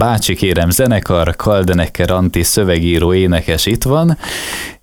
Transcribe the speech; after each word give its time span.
Bácsi 0.00 0.34
Kérem 0.34 0.70
zenekar, 0.70 1.36
Kaldenecker 1.36 2.10
Anti 2.10 2.42
szövegíró 2.42 3.14
énekes 3.14 3.66
itt 3.66 3.82
van, 3.82 4.18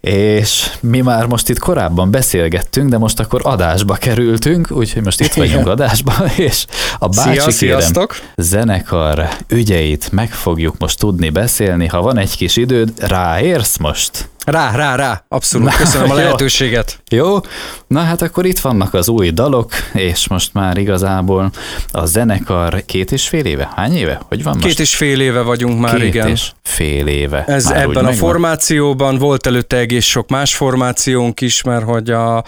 és 0.07 0.69
mi 0.79 1.01
már 1.01 1.25
most 1.25 1.49
itt 1.49 1.59
korábban 1.59 2.11
beszélgettünk, 2.11 2.89
de 2.89 2.97
most 2.97 3.19
akkor 3.19 3.41
adásba 3.43 3.93
kerültünk, 3.93 4.71
úgyhogy 4.71 5.03
most 5.03 5.19
itt 5.19 5.33
vagyunk 5.33 5.67
adásban, 5.67 6.27
és 6.47 6.65
a 6.99 7.07
Bácsi 7.07 7.51
Szia, 7.51 7.79
zenekar 8.35 9.27
ügyeit 9.47 10.11
meg 10.11 10.31
fogjuk 10.31 10.75
most 10.77 10.99
tudni 10.99 11.29
beszélni. 11.29 11.87
Ha 11.87 12.01
van 12.01 12.17
egy 12.17 12.37
kis 12.37 12.55
időd, 12.55 12.91
ráérsz 12.97 13.77
most? 13.77 14.29
Rá, 14.51 14.75
rá, 14.75 14.95
rá, 14.95 15.23
abszolút. 15.27 15.75
Köszönöm 15.75 16.09
a 16.09 16.13
Jó. 16.13 16.19
lehetőséget. 16.19 16.99
Jó, 17.09 17.37
na 17.87 17.99
hát 17.99 18.21
akkor 18.21 18.45
itt 18.45 18.59
vannak 18.59 18.93
az 18.93 19.07
új 19.07 19.29
dalok, 19.29 19.71
és 19.93 20.27
most 20.27 20.53
már 20.53 20.77
igazából 20.77 21.51
a 21.91 22.05
zenekar 22.05 22.83
két 22.85 23.11
és 23.11 23.27
fél 23.27 23.45
éve? 23.45 23.71
Hány 23.75 23.95
éve? 23.95 24.21
Hogy 24.27 24.43
van 24.43 24.53
most? 24.53 24.67
Két 24.67 24.79
és 24.79 24.95
fél 24.95 25.21
éve 25.21 25.41
vagyunk 25.41 25.79
már, 25.79 25.95
két 25.95 26.03
igen. 26.03 26.27
és 26.27 26.51
fél 26.63 27.07
éve. 27.07 27.43
Ez 27.47 27.65
már 27.65 27.75
ebben 27.75 27.89
a 27.89 28.01
megvan? 28.01 28.13
formációban 28.13 29.17
volt 29.17 29.47
előtte 29.47 29.77
egész 29.77 29.96
sok 30.05 30.29
más 30.29 30.55
formációnk 30.55 31.41
is, 31.41 31.61
mert 31.61 31.83
hogy 31.83 32.09
a, 32.09 32.43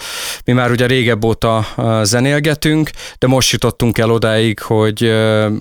mi 0.45 0.53
már 0.53 0.71
ugye 0.71 0.85
régebb 0.85 1.23
óta 1.23 1.65
zenélgetünk, 2.03 2.89
de 3.17 3.27
most 3.27 3.51
jutottunk 3.51 3.97
el 3.97 4.11
odáig, 4.11 4.59
hogy 4.59 5.13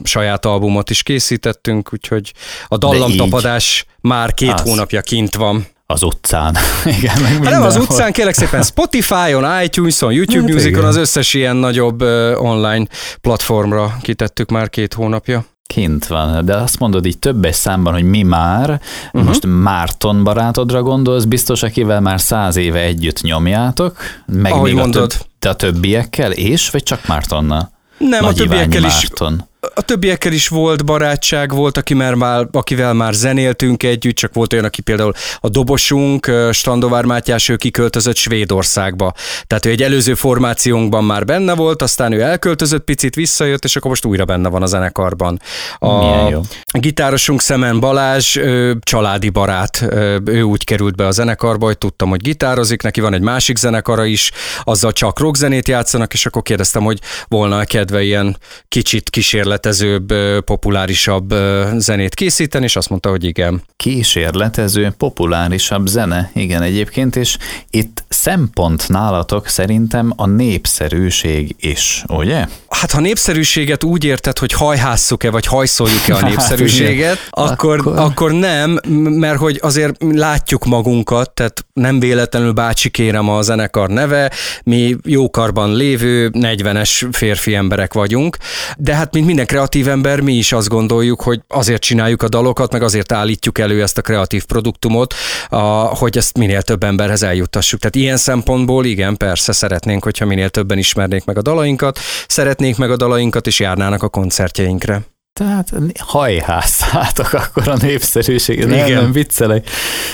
saját 0.02 0.45
albumot 0.45 0.91
is 0.91 1.02
készítettünk, 1.02 1.93
úgyhogy 1.93 2.32
a 2.66 2.77
dallamtapadás 2.77 3.87
már 4.01 4.34
két 4.34 4.52
Az. 4.52 4.60
hónapja 4.60 5.01
kint 5.01 5.34
van. 5.34 5.66
Az 5.87 6.02
utcán. 6.02 6.56
igen, 6.98 7.20
meg 7.20 7.32
Hát 7.32 7.52
nem 7.52 7.62
az 7.62 7.77
utcán, 7.77 8.12
kérlek 8.12 8.34
szépen 8.34 8.62
Spotify-on, 8.62 9.62
iTunes-on, 9.62 10.12
YouTube 10.12 10.41
Hát 10.41 10.52
Musicon, 10.52 10.84
az 10.84 10.96
összes 10.96 11.34
ilyen 11.34 11.57
nagyobb 11.57 12.01
online 12.37 12.87
platformra 13.20 13.96
kitettük 14.02 14.51
már 14.51 14.68
két 14.68 14.95
hónapja. 14.95 15.45
Kint 15.75 16.07
van, 16.07 16.45
de 16.45 16.57
azt 16.57 16.79
mondod 16.79 17.07
így 17.07 17.19
többes 17.19 17.57
számban, 17.57 17.93
hogy 17.93 18.03
mi 18.03 18.23
már, 18.23 18.81
uh-huh. 19.07 19.23
most 19.23 19.47
Márton 19.47 20.25
barátodra 20.25 20.83
gondolsz, 20.83 21.25
biztos, 21.25 21.63
akivel 21.63 22.01
már 22.01 22.21
száz 22.21 22.57
éve 22.57 22.80
együtt 22.80 23.23
nyomjátok, 23.23 23.97
meg 24.27 24.52
Ahogy 24.52 24.73
még 24.73 24.80
mondod. 24.80 25.02
A, 25.02 25.07
több, 25.07 25.27
de 25.38 25.49
a 25.49 25.55
többiekkel, 25.55 26.33
és 26.33 26.71
vagy 26.71 26.83
csak 26.83 27.07
Mártonnal? 27.07 27.71
Nem, 27.99 28.25
Nagy 28.25 28.35
a 28.35 28.43
többiekkel 28.43 28.79
Iványi 28.79 28.87
is 28.87 29.09
Márton. 29.09 29.48
A 29.60 29.82
többiekkel 29.82 30.32
is 30.32 30.48
volt 30.48 30.84
barátság, 30.84 31.52
volt, 31.54 31.76
aki 31.76 31.95
már, 31.95 32.14
már, 32.14 32.46
akivel 32.52 32.92
már 32.92 33.12
zenéltünk 33.12 33.82
együtt, 33.82 34.16
csak 34.16 34.34
volt 34.34 34.52
olyan, 34.52 34.64
aki 34.64 34.82
például 34.82 35.12
a 35.40 35.48
dobosunk, 35.48 36.26
ö, 36.26 36.48
Strandovár 36.52 37.04
Mátyás, 37.04 37.48
ő 37.48 37.56
kiköltözött 37.56 38.16
Svédországba. 38.16 39.12
Tehát 39.46 39.66
ő 39.66 39.70
egy 39.70 39.82
előző 39.82 40.14
formációnkban 40.14 41.04
már 41.04 41.24
benne 41.24 41.54
volt, 41.54 41.82
aztán 41.82 42.12
ő 42.12 42.20
elköltözött, 42.20 42.84
picit 42.84 43.14
visszajött, 43.14 43.64
és 43.64 43.76
akkor 43.76 43.90
most 43.90 44.04
újra 44.04 44.24
benne 44.24 44.48
van 44.48 44.62
a 44.62 44.66
zenekarban. 44.66 45.40
A 45.79 45.98
Milyen 45.98 46.29
jó. 46.29 46.40
gitárosunk 46.73 47.40
Szemen 47.40 47.80
Balázs, 47.80 48.36
ő 48.36 48.79
családi 48.80 49.29
barát, 49.29 49.86
ő 50.24 50.42
úgy 50.42 50.64
került 50.64 50.96
be 50.96 51.06
a 51.06 51.10
zenekarba, 51.10 51.66
hogy 51.66 51.79
tudtam, 51.79 52.09
hogy 52.09 52.23
gitározik, 52.23 52.82
neki 52.82 53.01
van 53.01 53.14
egy 53.14 53.23
másik 53.23 53.56
zenekara 53.56 54.04
is, 54.04 54.30
azzal 54.64 54.92
csak 54.92 55.18
rockzenét 55.18 55.68
játszanak, 55.68 56.12
és 56.12 56.26
akkor 56.26 56.42
kérdeztem, 56.42 56.82
hogy 56.82 56.98
volna 57.29 57.64
kedve 57.64 58.02
ilyen 58.02 58.36
kicsit 58.68 59.10
kísérletezőbb, 59.49 60.13
populárisabb 60.45 61.35
zenét 61.77 62.15
készíteni, 62.15 62.65
és 62.65 62.77
azt 62.77 62.88
mondta, 62.88 63.10
hogy 63.10 63.24
igen. 63.24 63.63
kísérletező, 63.77 64.93
populárisabb 64.99 65.87
zene, 65.87 66.31
igen 66.34 66.62
egyébként, 66.62 67.16
és 67.16 67.37
itt 67.71 68.04
szempont 68.09 68.88
nálatok 68.88 69.49
szerintem 69.49 70.12
a 70.16 70.26
népszerűség 70.26 71.56
is, 71.60 72.04
ugye? 72.09 72.47
Hát 72.69 72.91
ha 72.91 73.00
népszerűséget 73.00 73.84
úgy 73.84 74.04
érted, 74.04 74.38
hogy 74.38 74.53
hajhásszuk-e, 74.53 75.31
vagy 75.31 75.47
hajszoljuk-e 75.47 76.15
a 76.15 76.16
Hát 76.19 76.28
népszerűséget, 76.28 77.19
akkor, 77.31 77.53
Akkor- 77.53 77.78
akkor... 77.78 77.99
akkor 77.99 78.32
nem, 78.32 78.81
mert 78.94 79.38
hogy 79.38 79.59
azért 79.62 79.97
látjuk 80.12 80.65
magunkat, 80.65 81.31
tehát 81.31 81.65
nem 81.72 82.00
véletlenül 82.00 82.53
bácsi 82.53 82.91
kérem 82.91 83.28
a 83.28 83.43
zenekar 83.43 83.88
neve, 83.88 84.31
mi 84.65 84.97
jókarban 85.04 85.75
lévő 85.75 86.30
40-es 86.32 87.09
férfi 87.12 87.54
emberek 87.54 87.92
vagyunk, 87.92 88.36
de 88.78 88.94
hát 88.94 89.12
mint 89.12 89.26
minden 89.26 89.38
kreatív 89.47 89.88
ember, 89.88 90.21
mi 90.21 90.32
is 90.32 90.53
azt 90.53 90.69
gondoljuk, 90.69 91.22
hogy 91.22 91.41
azért 91.49 91.82
csináljuk 91.82 92.22
a 92.22 92.28
dalokat, 92.28 92.72
meg 92.72 92.82
azért 92.82 93.12
állítjuk 93.12 93.59
elő 93.59 93.82
ezt 93.82 93.99
a 93.99 94.03
kreatív 94.03 94.44
produktumot, 94.44 95.15
a, 95.49 95.59
hogy 95.97 96.16
ezt 96.16 96.38
minél 96.38 96.62
több 96.62 96.82
emberhez 96.82 97.22
eljuttassuk. 97.22 97.81
Tehát 97.81 97.94
ilyen 97.94 98.16
szempontból 98.16 98.84
igen, 98.84 99.16
persze 99.16 99.53
szeretnénk, 99.53 100.04
hogyha 100.04 100.27
minél 100.27 100.48
többen 100.48 100.78
ismernék 100.78 101.25
meg 101.25 101.38
a 101.38 101.43
dalainkat, 101.43 101.98
szeretnék 102.28 102.77
meg 102.77 102.91
a 102.91 102.97
dalainkat, 102.97 103.47
és 103.47 103.60
járnának 103.60 104.03
a 104.03 104.09
koncertjeinkre. 104.09 105.17
Tehát 105.38 105.72
hajhászátok 105.99 107.32
akkor 107.43 107.69
a 107.69 107.76
népszerűség, 107.81 108.59
nem, 108.65 108.87
Igen. 108.87 109.03
nem 109.03 109.12
viccelek. 109.12 109.69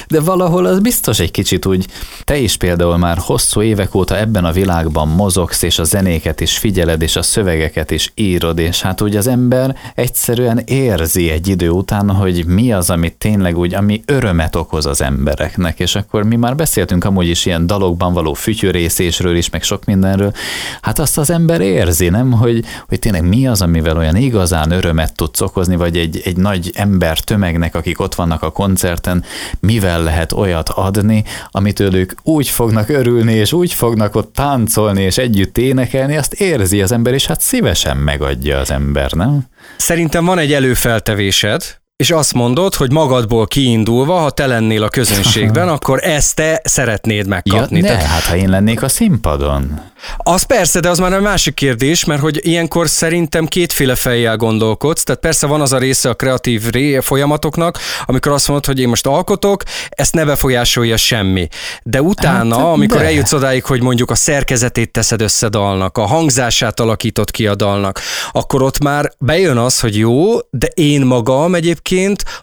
De 0.09 0.21
valahol 0.21 0.67
az 0.67 0.81
biztos 0.81 1.19
egy 1.19 1.31
kicsit 1.31 1.67
úgy, 1.67 1.87
te 2.25 2.37
is 2.37 2.57
például 2.57 2.97
már 2.97 3.19
hosszú 3.21 3.63
évek 3.63 3.95
óta 3.95 4.19
ebben 4.19 4.45
a 4.45 4.53
világban 4.53 5.09
mozogsz, 5.09 5.63
és 5.63 5.79
a 5.79 5.84
zenéket 5.84 6.41
is 6.41 6.59
figyeled, 6.59 7.03
és 7.03 7.17
a 7.17 7.23
szövegeket 7.23 7.91
is 7.91 8.13
írod, 8.15 8.59
és 8.59 8.83
hát 8.83 9.01
úgy 9.01 9.17
az 9.17 9.27
ember 9.27 9.77
egyszerűen 9.95 10.63
érzi 10.65 11.31
egy 11.31 11.49
idő 11.49 11.69
után, 11.69 12.11
hogy 12.11 12.47
mi 12.47 12.73
az, 12.73 12.91
ami 12.91 13.11
tényleg 13.11 13.59
úgy, 13.59 13.75
ami 13.75 14.03
örömet 14.07 14.57
okoz 14.57 14.87
az 14.87 15.03
embereknek, 15.03 15.81
és 15.81 15.95
akkor 15.95 16.23
mi 16.23 16.37
már 16.37 16.57
beszéltünk 16.57 17.05
amúgy 17.05 17.29
is 17.29 17.47
ilyen 17.47 17.67
dalokban 17.67 18.13
való 18.13 18.34
fütyörészésről 18.34 19.37
is, 19.37 19.51
meg 19.51 19.63
sok 19.63 19.84
mindenről, 19.84 20.33
hát 20.81 20.99
azt 20.99 21.19
az 21.19 21.31
ember 21.31 21.61
érzi, 21.61 22.09
nem, 22.09 22.33
hogy, 22.33 22.65
hogy 22.89 22.99
tényleg 22.99 23.29
mi 23.29 23.47
az, 23.47 23.63
amivel 23.63 23.97
olyan 23.97 24.17
igazán 24.17 24.71
örömet 24.71 25.13
tudsz 25.15 25.41
okozni, 25.41 25.77
vagy 25.77 25.97
egy, 25.97 26.21
egy 26.25 26.37
nagy 26.37 26.71
ember 26.75 27.19
tömegnek, 27.19 27.75
akik 27.75 28.01
ott 28.01 28.15
vannak 28.15 28.43
a 28.43 28.51
koncerten, 28.51 29.25
mivel 29.61 30.03
lehet 30.03 30.33
olyat 30.33 30.69
adni, 30.69 31.25
amitől 31.51 31.95
ők 31.95 32.13
úgy 32.23 32.49
fognak 32.49 32.89
örülni, 32.89 33.33
és 33.33 33.53
úgy 33.53 33.73
fognak 33.73 34.15
ott 34.15 34.33
táncolni, 34.33 35.03
és 35.03 35.19
együtt 35.19 35.59
énekelni, 35.59 36.17
azt 36.17 36.33
érzi 36.33 36.83
az 36.83 36.93
ember, 36.93 37.15
és 37.15 37.27
hát 37.27 37.41
szívesen 37.41 37.97
megadja 37.97 38.59
az 38.59 38.71
ember, 38.71 39.13
nem? 39.13 39.47
Szerintem 39.77 40.25
van 40.25 40.39
egy 40.39 40.53
előfeltevésed, 40.53 41.83
és 41.97 42.10
azt 42.10 42.32
mondod, 42.34 42.75
hogy 42.75 42.93
magadból 42.93 43.47
kiindulva, 43.47 44.19
ha 44.19 44.31
te 44.31 44.47
lennél 44.47 44.82
a 44.82 44.88
közönségben, 44.88 45.69
akkor 45.78 46.05
ezt 46.05 46.34
te 46.34 46.60
szeretnéd 46.65 47.27
megkapni. 47.27 47.77
Ja, 47.77 47.82
ne, 47.82 47.88
Tehát 47.88 48.06
hát 48.06 48.22
ha 48.22 48.37
én 48.37 48.49
lennék 48.49 48.82
a 48.82 48.88
színpadon. 48.88 49.81
Az 50.16 50.43
persze, 50.43 50.81
de 50.81 50.88
az 50.88 50.99
már 50.99 51.12
egy 51.12 51.21
másik 51.21 51.54
kérdés, 51.54 52.04
mert 52.04 52.21
hogy 52.21 52.41
ilyenkor 52.47 52.88
szerintem 52.88 53.47
kétféle 53.47 53.94
fejjel 53.94 54.37
gondolkodsz, 54.37 55.03
tehát 55.03 55.21
persze 55.21 55.47
van 55.47 55.60
az 55.60 55.72
a 55.72 55.78
része 55.78 56.09
a 56.09 56.15
kreatív 56.15 56.71
ré- 56.71 57.04
folyamatoknak, 57.04 57.78
amikor 58.04 58.33
azt 58.33 58.49
mondod, 58.49 58.66
hogy 58.66 58.81
én 58.81 58.88
most 58.88 59.06
alkotok, 59.06 59.62
ezt 59.88 60.15
ne 60.15 60.25
befolyásolja 60.25 60.97
semmi. 60.97 61.49
De 61.83 62.03
utána, 62.03 62.56
Hát, 62.56 62.65
amikor 62.66 62.99
de. 62.99 63.04
eljutsz 63.04 63.33
odáig, 63.33 63.65
hogy 63.65 63.83
mondjuk 63.83 64.10
a 64.10 64.15
szerkezetét 64.15 64.91
teszed 64.91 65.21
össze 65.21 65.49
dalnak, 65.49 65.99
a 65.99 66.06
hangzását 66.06 66.81
alakítod 66.81 67.31
ki 67.31 67.47
a 67.47 67.54
dalnak, 67.54 68.00
akkor 68.33 68.62
ott 68.62 68.78
már 68.78 69.12
bejön 69.19 69.56
az, 69.56 69.81
hogy 69.81 69.97
jó, 69.99 70.22
de 70.50 70.66
én 70.75 71.00
magam 71.00 71.54
egyébként, 71.54 71.83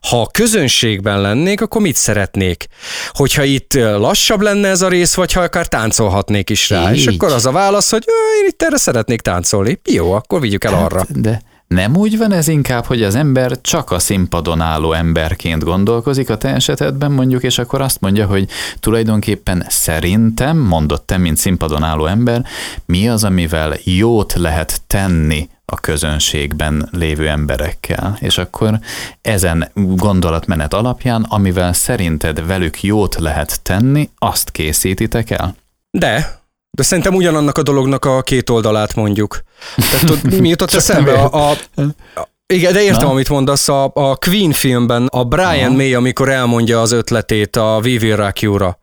ha 0.09 0.21
a 0.21 0.27
közönségben 0.31 1.21
lennék, 1.21 1.61
akkor 1.61 1.81
mit 1.81 1.95
szeretnék? 1.95 2.67
Hogyha 3.09 3.43
itt 3.43 3.73
lassabb 3.73 4.41
lenne 4.41 4.67
ez 4.67 4.81
a 4.81 4.87
rész, 4.87 5.13
vagy 5.15 5.31
ha 5.31 5.41
akár 5.41 5.67
táncolhatnék 5.67 6.49
is 6.49 6.69
rá. 6.69 6.91
És 6.93 7.01
Így. 7.07 7.13
akkor 7.13 7.31
az 7.31 7.45
a 7.45 7.51
válasz, 7.51 7.91
hogy 7.91 8.03
"Ö, 8.07 8.41
én 8.41 8.47
itt 8.49 8.61
erre 8.63 8.77
szeretnék 8.77 9.21
táncolni. 9.21 9.79
Jó, 9.85 10.11
akkor 10.11 10.41
vigyük 10.41 10.63
el 10.63 10.73
arra. 10.73 10.97
Hát, 10.97 11.21
de 11.21 11.41
nem 11.67 11.95
úgy 11.97 12.17
van 12.17 12.31
ez 12.31 12.47
inkább, 12.47 12.85
hogy 12.85 13.03
az 13.03 13.15
ember 13.15 13.61
csak 13.61 13.91
a 13.91 13.99
színpadon 13.99 14.61
álló 14.61 14.93
emberként 14.93 15.63
gondolkozik 15.63 16.29
a 16.29 16.37
te 16.37 16.49
esetedben 16.53 17.11
mondjuk, 17.11 17.43
és 17.43 17.57
akkor 17.57 17.81
azt 17.81 17.99
mondja, 18.01 18.25
hogy 18.25 18.47
tulajdonképpen 18.79 19.65
szerintem, 19.69 20.57
mondott 20.57 21.05
te, 21.07 21.17
mint 21.17 21.37
színpadon 21.37 21.83
álló 21.83 22.05
ember, 22.05 22.45
mi 22.85 23.09
az, 23.09 23.23
amivel 23.23 23.73
jót 23.83 24.33
lehet 24.33 24.81
tenni 24.87 25.49
a 25.71 25.75
közönségben 25.75 26.89
lévő 26.91 27.27
emberekkel. 27.29 28.17
És 28.19 28.37
akkor 28.37 28.79
ezen 29.21 29.71
gondolatmenet 29.73 30.73
alapján, 30.73 31.25
amivel 31.29 31.73
szerinted 31.73 32.45
velük 32.45 32.83
jót 32.83 33.15
lehet 33.19 33.61
tenni, 33.61 34.09
azt 34.17 34.49
készítitek 34.49 35.29
el? 35.29 35.55
De, 35.91 36.41
de 36.71 36.83
szerintem 36.83 37.15
ugyanannak 37.15 37.57
a 37.57 37.63
dolognak 37.63 38.05
a 38.05 38.21
két 38.21 38.49
oldalát 38.49 38.95
mondjuk. 38.95 39.43
Tehát 39.75 40.05
tudod, 40.05 40.39
mi 40.39 40.49
jutott 40.49 40.71
eszembe? 40.71 41.11
nem 41.11 41.33
A, 41.33 41.49
a, 41.49 41.57
igen, 42.53 42.73
de 42.73 42.81
értem, 42.81 43.07
Na? 43.07 43.11
amit 43.11 43.29
mondasz. 43.29 43.67
A, 43.67 43.91
a 43.93 44.15
Queen 44.15 44.51
filmben 44.51 45.05
a 45.05 45.23
Brian 45.23 45.65
Aha. 45.65 45.75
May, 45.75 45.93
amikor 45.93 46.29
elmondja 46.29 46.81
az 46.81 46.91
ötletét 46.91 47.55
a 47.55 47.79
We 47.83 47.97
Will 48.01 48.15
Rock 48.15 48.41
You-ra, 48.41 48.79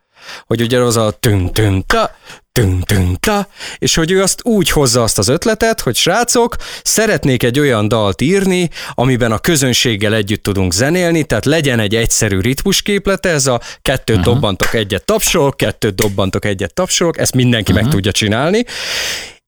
hogy 0.47 0.61
ugye 0.61 0.79
az 0.79 0.97
a 0.97 1.11
tün 1.11 1.53
tün 1.53 1.85
ta, 1.87 2.11
tün 2.53 2.81
tün 2.81 3.17
ta, 3.21 3.49
és 3.79 3.95
hogy 3.95 4.11
ő 4.11 4.23
azt 4.23 4.41
úgy 4.45 4.71
hozza 4.71 5.03
azt 5.03 5.19
az 5.19 5.29
ötletet, 5.29 5.81
hogy 5.81 5.97
srácok, 5.97 6.57
szeretnék 6.83 7.43
egy 7.43 7.59
olyan 7.59 7.89
dalt 7.89 8.21
írni, 8.21 8.71
amiben 8.95 9.33
a 9.33 9.39
közönséggel 9.39 10.15
együtt 10.15 10.43
tudunk 10.43 10.73
zenélni, 10.73 11.25
tehát 11.25 11.45
legyen 11.45 11.79
egy 11.81 11.95
egyszerű 11.95 12.41
ritmusképlete, 12.41 13.29
ez 13.29 13.47
a 13.47 13.61
kettőt 13.83 14.17
uh-huh. 14.17 14.33
dobbantok, 14.33 14.75
egyet 14.75 15.05
tapsolok, 15.05 15.57
kettőt 15.57 15.95
dobbantok, 15.95 16.45
egyet 16.45 16.75
tapsolok, 16.75 17.19
ezt 17.19 17.35
mindenki 17.35 17.71
uh-huh. 17.73 17.85
meg 17.85 17.95
tudja 17.95 18.13
csinálni, 18.13 18.65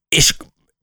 és 0.08 0.34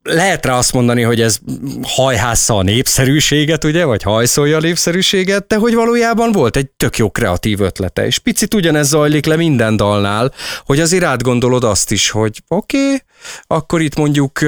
lehet 0.07 0.45
rá 0.45 0.57
azt 0.57 0.73
mondani, 0.73 1.01
hogy 1.01 1.21
ez 1.21 1.37
hajhásza 1.81 2.57
a 2.57 2.63
népszerűséget, 2.63 3.63
ugye, 3.63 3.85
vagy 3.85 4.03
hajszolja 4.03 4.57
a 4.57 4.59
népszerűséget, 4.59 5.47
de 5.47 5.55
hogy 5.55 5.73
valójában 5.73 6.31
volt 6.31 6.55
egy 6.55 6.69
tök 6.69 6.97
jó 6.97 7.09
kreatív 7.09 7.61
ötlete, 7.61 8.05
és 8.05 8.19
picit 8.19 8.53
ugyanez 8.53 8.87
zajlik 8.87 9.25
le 9.25 9.35
minden 9.35 9.75
dalnál, 9.75 10.33
hogy 10.65 10.79
azért 10.79 11.03
átgondolod 11.03 11.63
azt 11.63 11.91
is, 11.91 12.09
hogy 12.09 12.43
oké, 12.47 12.77
okay, 12.85 13.01
akkor 13.47 13.81
itt 13.81 13.95
mondjuk 13.95 14.39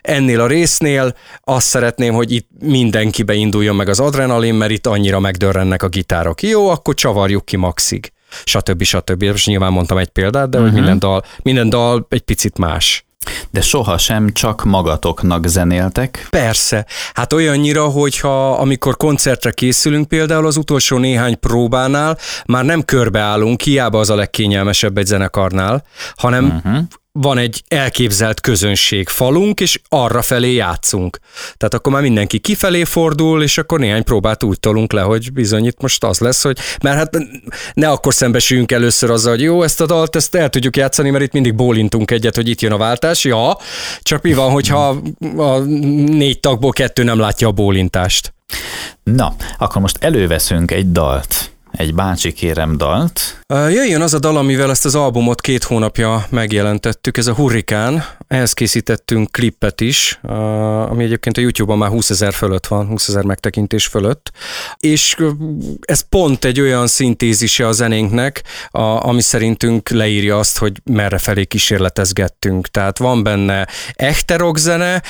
ennél 0.00 0.40
a 0.40 0.46
résznél 0.46 1.14
azt 1.44 1.66
szeretném, 1.66 2.14
hogy 2.14 2.32
itt 2.32 2.48
mindenkibe 2.58 3.34
induljon 3.34 3.76
meg 3.76 3.88
az 3.88 4.00
adrenalin, 4.00 4.54
mert 4.54 4.70
itt 4.70 4.86
annyira 4.86 5.20
megdörrennek 5.20 5.82
a 5.82 5.88
gitárok. 5.88 6.42
Jó, 6.42 6.68
akkor 6.68 6.94
csavarjuk 6.94 7.44
ki 7.44 7.56
maxig 7.56 8.12
stb. 8.44 8.82
stb. 8.82 9.24
Most 9.24 9.46
nyilván 9.46 9.72
mondtam 9.72 9.98
egy 9.98 10.08
példát, 10.08 10.48
de 10.48 10.58
uh-huh. 10.58 10.62
hogy 10.62 10.72
mhm. 10.72 10.80
minden 10.80 10.98
dal, 10.98 11.24
minden 11.42 11.68
dal 11.68 12.06
egy 12.08 12.20
picit 12.20 12.58
más. 12.58 13.05
De 13.50 13.60
sohasem 13.60 14.32
csak 14.32 14.64
magatoknak 14.64 15.46
zenéltek? 15.46 16.26
Persze. 16.30 16.86
Hát 17.14 17.32
olyannyira, 17.32 17.84
hogyha 17.84 18.52
amikor 18.52 18.96
koncertre 18.96 19.50
készülünk, 19.50 20.08
például 20.08 20.46
az 20.46 20.56
utolsó 20.56 20.98
néhány 20.98 21.38
próbánál 21.38 22.18
már 22.46 22.64
nem 22.64 22.82
körbeállunk, 22.82 23.60
hiába 23.60 23.98
az 23.98 24.10
a 24.10 24.14
legkényelmesebb 24.14 24.98
egy 24.98 25.06
zenekarnál, 25.06 25.84
hanem 26.16 26.44
uh-huh 26.44 26.84
van 27.18 27.38
egy 27.38 27.62
elképzelt 27.68 28.40
közönség 28.40 29.08
falunk, 29.08 29.60
és 29.60 29.80
arra 29.88 30.22
felé 30.22 30.52
játszunk. 30.52 31.18
Tehát 31.56 31.74
akkor 31.74 31.92
már 31.92 32.02
mindenki 32.02 32.38
kifelé 32.38 32.84
fordul, 32.84 33.42
és 33.42 33.58
akkor 33.58 33.78
néhány 33.78 34.04
próbát 34.04 34.42
úgy 34.42 34.60
tolunk 34.60 34.92
le, 34.92 35.00
hogy 35.00 35.32
bizony 35.32 35.66
itt 35.66 35.80
most 35.80 36.04
az 36.04 36.18
lesz, 36.18 36.42
hogy 36.42 36.58
mert 36.82 36.96
hát 36.96 37.16
ne 37.74 37.88
akkor 37.88 38.14
szembesüljünk 38.14 38.72
először 38.72 39.10
azzal, 39.10 39.32
hogy 39.32 39.42
jó, 39.42 39.62
ezt 39.62 39.80
a 39.80 39.86
dalt, 39.86 40.16
ezt 40.16 40.34
el 40.34 40.48
tudjuk 40.48 40.76
játszani, 40.76 41.10
mert 41.10 41.24
itt 41.24 41.32
mindig 41.32 41.54
bólintunk 41.54 42.10
egyet, 42.10 42.36
hogy 42.36 42.48
itt 42.48 42.60
jön 42.60 42.72
a 42.72 42.76
váltás. 42.76 43.24
Ja, 43.24 43.56
csak 44.00 44.22
mi 44.22 44.32
van, 44.32 44.50
hogyha 44.50 45.02
a 45.36 45.58
négy 45.58 46.40
tagból 46.40 46.72
kettő 46.72 47.02
nem 47.02 47.18
látja 47.18 47.48
a 47.48 47.52
bólintást? 47.52 48.34
Na, 49.02 49.34
akkor 49.58 49.82
most 49.82 49.96
előveszünk 50.00 50.70
egy 50.70 50.92
dalt 50.92 51.50
egy 51.76 51.94
bácsi 51.94 52.32
kérem 52.32 52.76
dalt. 52.76 53.40
Jöjjön 53.48 54.00
az 54.00 54.14
a 54.14 54.18
dal, 54.18 54.36
amivel 54.36 54.70
ezt 54.70 54.84
az 54.84 54.94
albumot 54.94 55.40
két 55.40 55.64
hónapja 55.64 56.26
megjelentettük, 56.30 57.16
ez 57.16 57.26
a 57.26 57.34
Hurrikán. 57.34 58.04
Ehhez 58.28 58.52
készítettünk 58.52 59.30
klippet 59.30 59.80
is, 59.80 60.18
ami 60.88 61.04
egyébként 61.04 61.36
a 61.36 61.40
YouTube-on 61.40 61.78
már 61.78 61.90
20 61.90 62.10
ezer 62.10 62.32
fölött 62.32 62.66
van, 62.66 62.86
20 62.86 63.08
ezer 63.08 63.24
megtekintés 63.24 63.86
fölött. 63.86 64.32
És 64.76 65.16
ez 65.80 66.00
pont 66.08 66.44
egy 66.44 66.60
olyan 66.60 66.86
szintézise 66.86 67.66
a 67.66 67.72
zenénknek, 67.72 68.42
ami 68.70 69.22
szerintünk 69.22 69.88
leírja 69.88 70.38
azt, 70.38 70.58
hogy 70.58 70.80
merre 70.84 71.18
felé 71.18 71.44
kísérletezgettünk. 71.44 72.68
Tehát 72.68 72.98
van 72.98 73.22
benne 73.22 73.68
echte 73.92 74.36
rockzene, 74.36 75.02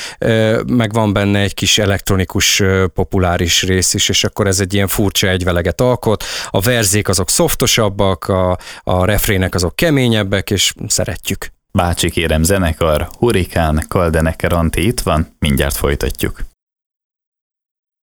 meg 0.66 0.92
van 0.92 1.12
benne 1.12 1.38
egy 1.38 1.54
kis 1.54 1.78
elektronikus 1.78 2.62
populáris 2.94 3.62
rész 3.62 3.94
is, 3.94 4.08
és 4.08 4.24
akkor 4.24 4.46
ez 4.46 4.60
egy 4.60 4.74
ilyen 4.74 4.88
furcsa 4.88 5.28
egyveleget 5.28 5.80
alkot 5.80 6.24
a 6.50 6.60
verzék 6.60 7.08
azok 7.08 7.30
szoftosabbak, 7.30 8.24
a, 8.28 8.58
a 8.82 9.04
refrének 9.04 9.54
azok 9.54 9.76
keményebbek, 9.76 10.50
és 10.50 10.74
szeretjük. 10.86 11.52
Bácsi 11.72 12.10
kérem 12.10 12.42
zenekar, 12.42 13.08
Hurikán, 13.18 13.84
Kaldeneker 13.88 14.52
Anti 14.52 14.86
itt 14.86 15.00
van, 15.00 15.36
mindjárt 15.38 15.76
folytatjuk. 15.76 16.44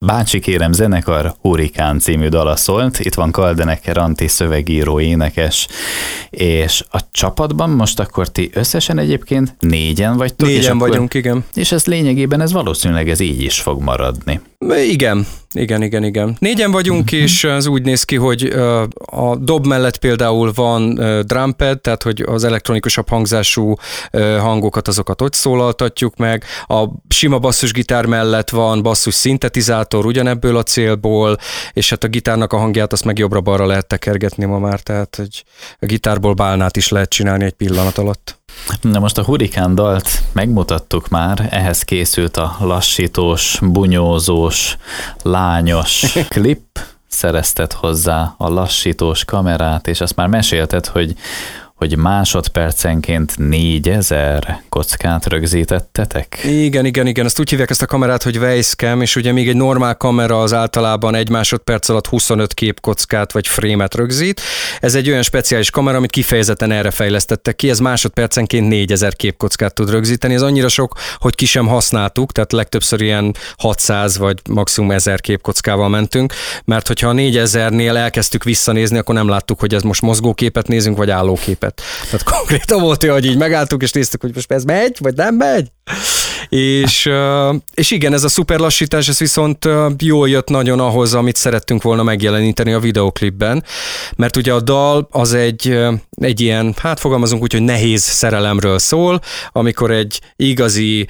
Bácsi 0.05 0.39
kérem 0.39 0.71
zenekar 0.71 1.35
Hurikán 1.41 1.99
című 1.99 2.27
dala 2.27 2.55
szólt, 2.55 2.99
itt 2.99 3.13
van 3.13 3.31
Kaldeneker 3.31 3.97
Anti 3.97 4.27
szövegíró 4.27 4.99
énekes, 4.99 5.67
és 6.29 6.83
a 6.89 6.99
csapatban 7.11 7.69
most 7.69 7.99
akkor 7.99 8.27
ti 8.27 8.49
összesen 8.53 8.97
egyébként 8.97 9.55
négyen 9.59 10.17
vagytok? 10.17 10.47
Négyen 10.47 10.61
és 10.61 10.67
akkor, 10.67 10.89
vagyunk, 10.89 11.13
igen. 11.13 11.45
És 11.53 11.71
ez 11.71 11.85
lényegében 11.85 12.41
ez 12.41 12.51
valószínűleg 12.51 13.09
ez 13.09 13.19
így 13.19 13.41
is 13.41 13.61
fog 13.61 13.81
maradni. 13.81 14.41
Igen, 14.69 15.27
igen, 15.51 15.83
igen, 15.83 16.03
igen. 16.03 16.35
Négyen 16.39 16.71
vagyunk, 16.71 17.15
mm-hmm. 17.15 17.23
és 17.23 17.43
az 17.43 17.67
úgy 17.67 17.81
néz 17.81 18.03
ki, 18.03 18.15
hogy 18.15 18.43
a 19.05 19.35
dob 19.35 19.65
mellett 19.65 19.97
például 19.97 20.51
van 20.55 20.93
drumpad, 21.25 21.81
tehát 21.81 22.03
hogy 22.03 22.23
az 22.27 22.43
elektronikusabb 22.43 23.09
hangzású 23.09 23.73
hangokat, 24.39 24.87
azokat 24.87 25.21
ott 25.21 25.33
szólaltatjuk 25.33 26.15
meg. 26.15 26.43
A 26.67 26.85
sima 27.09 27.39
basszusgitár 27.39 28.05
mellett 28.05 28.49
van 28.49 28.81
basszus 28.81 29.13
szintetizátor 29.13 30.05
ugyanebből 30.05 30.57
a 30.57 30.63
célból, 30.63 31.37
és 31.73 31.89
hát 31.89 32.03
a 32.03 32.07
gitárnak 32.07 32.53
a 32.53 32.57
hangját 32.57 32.93
azt 32.93 33.05
meg 33.05 33.17
jobbra-balra 33.17 33.65
lehet 33.65 33.87
tekergetni 33.87 34.45
ma 34.45 34.59
már, 34.59 34.79
tehát 34.79 35.15
hogy 35.15 35.43
a 35.79 35.85
gitárból 35.85 36.33
bálnát 36.33 36.77
is 36.77 36.89
lehet 36.89 37.09
csinálni 37.09 37.43
egy 37.43 37.53
pillanat 37.53 37.97
alatt. 37.97 38.40
Na 38.81 38.99
most 38.99 39.17
a 39.17 39.23
hurikán 39.23 39.75
dalt 39.75 40.23
megmutattuk 40.31 41.09
már, 41.09 41.47
ehhez 41.51 41.83
készült 41.83 42.37
a 42.37 42.55
lassítós, 42.59 43.59
bunyózós, 43.61 44.77
lányos 45.21 46.05
klip, 46.35 46.79
szerezted 47.07 47.71
hozzá 47.73 48.33
a 48.37 48.49
lassítós 48.49 49.25
kamerát, 49.25 49.87
és 49.87 50.01
azt 50.01 50.15
már 50.15 50.27
mesélted, 50.27 50.85
hogy 50.85 51.15
hogy 51.81 51.97
másodpercenként 51.97 53.37
négyezer 53.37 54.61
kockát 54.69 55.25
rögzítettetek? 55.25 56.39
Igen, 56.43 56.85
igen, 56.85 57.07
igen. 57.07 57.25
Azt 57.25 57.39
úgy 57.39 57.49
hívják 57.49 57.69
ezt 57.69 57.81
a 57.81 57.85
kamerát, 57.85 58.23
hogy 58.23 58.37
Weisscam, 58.37 59.01
és 59.01 59.15
ugye 59.15 59.31
még 59.31 59.47
egy 59.49 59.55
normál 59.55 59.95
kamera 59.95 60.41
az 60.41 60.53
általában 60.53 61.15
egy 61.15 61.29
másodperc 61.29 61.89
alatt 61.89 62.07
25 62.07 62.53
képkockát 62.53 63.31
vagy 63.31 63.47
frémet 63.47 63.95
rögzít. 63.95 64.41
Ez 64.79 64.95
egy 64.95 65.09
olyan 65.09 65.21
speciális 65.21 65.69
kamera, 65.69 65.97
amit 65.97 66.11
kifejezetten 66.11 66.71
erre 66.71 66.91
fejlesztettek 66.91 67.55
ki. 67.55 67.69
Ez 67.69 67.79
másodpercenként 67.79 68.67
4000 68.67 69.15
képkockát 69.15 69.73
tud 69.73 69.89
rögzíteni. 69.89 70.33
Ez 70.33 70.41
annyira 70.41 70.67
sok, 70.67 70.93
hogy 71.17 71.35
ki 71.35 71.45
sem 71.45 71.67
használtuk, 71.67 72.31
tehát 72.31 72.51
legtöbbször 72.51 73.01
ilyen 73.01 73.35
600 73.57 74.17
vagy 74.17 74.39
maximum 74.49 74.91
1000 74.91 75.21
képkockával 75.21 75.89
mentünk, 75.89 76.33
mert 76.65 76.87
hogyha 76.87 77.09
a 77.09 77.13
4000-nél 77.13 77.95
elkezdtük 77.95 78.43
visszanézni, 78.43 78.97
akkor 78.97 79.15
nem 79.15 79.27
láttuk, 79.27 79.59
hogy 79.59 79.73
ez 79.73 79.81
most 79.81 80.01
mozgóképet 80.01 80.67
nézünk, 80.67 80.97
vagy 80.97 81.09
állóképet. 81.09 81.70
Tehát 82.05 82.23
konkrétan 82.23 82.81
volt 82.81 83.03
olyan, 83.03 83.15
hogy 83.15 83.25
így 83.25 83.37
megálltuk, 83.37 83.81
és 83.81 83.91
néztük, 83.91 84.21
hogy 84.21 84.31
most 84.35 84.51
ez 84.51 84.63
megy, 84.63 84.97
vagy 84.99 85.15
nem 85.15 85.35
megy. 85.35 85.71
És, 86.49 87.09
és 87.73 87.91
igen, 87.91 88.13
ez 88.13 88.23
a 88.23 88.29
szuperlassítás, 88.29 89.07
ez 89.07 89.19
viszont 89.19 89.67
jól 89.97 90.29
jött 90.29 90.49
nagyon 90.49 90.79
ahhoz, 90.79 91.13
amit 91.13 91.35
szerettünk 91.35 91.81
volna 91.81 92.03
megjeleníteni 92.03 92.73
a 92.73 92.79
videoklipben, 92.79 93.63
mert 94.15 94.37
ugye 94.37 94.53
a 94.53 94.61
dal 94.61 95.07
az 95.11 95.33
egy, 95.33 95.79
egy 96.11 96.41
ilyen, 96.41 96.75
hát 96.77 96.99
fogalmazunk 96.99 97.41
úgy, 97.41 97.51
hogy 97.51 97.61
nehéz 97.61 98.01
szerelemről 98.01 98.79
szól, 98.79 99.21
amikor 99.51 99.91
egy 99.91 100.21
igazi 100.35 101.07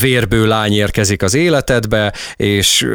vérbő 0.00 0.46
lány 0.46 0.72
érkezik 0.72 1.22
az 1.22 1.34
életedbe, 1.34 2.12
és 2.36 2.86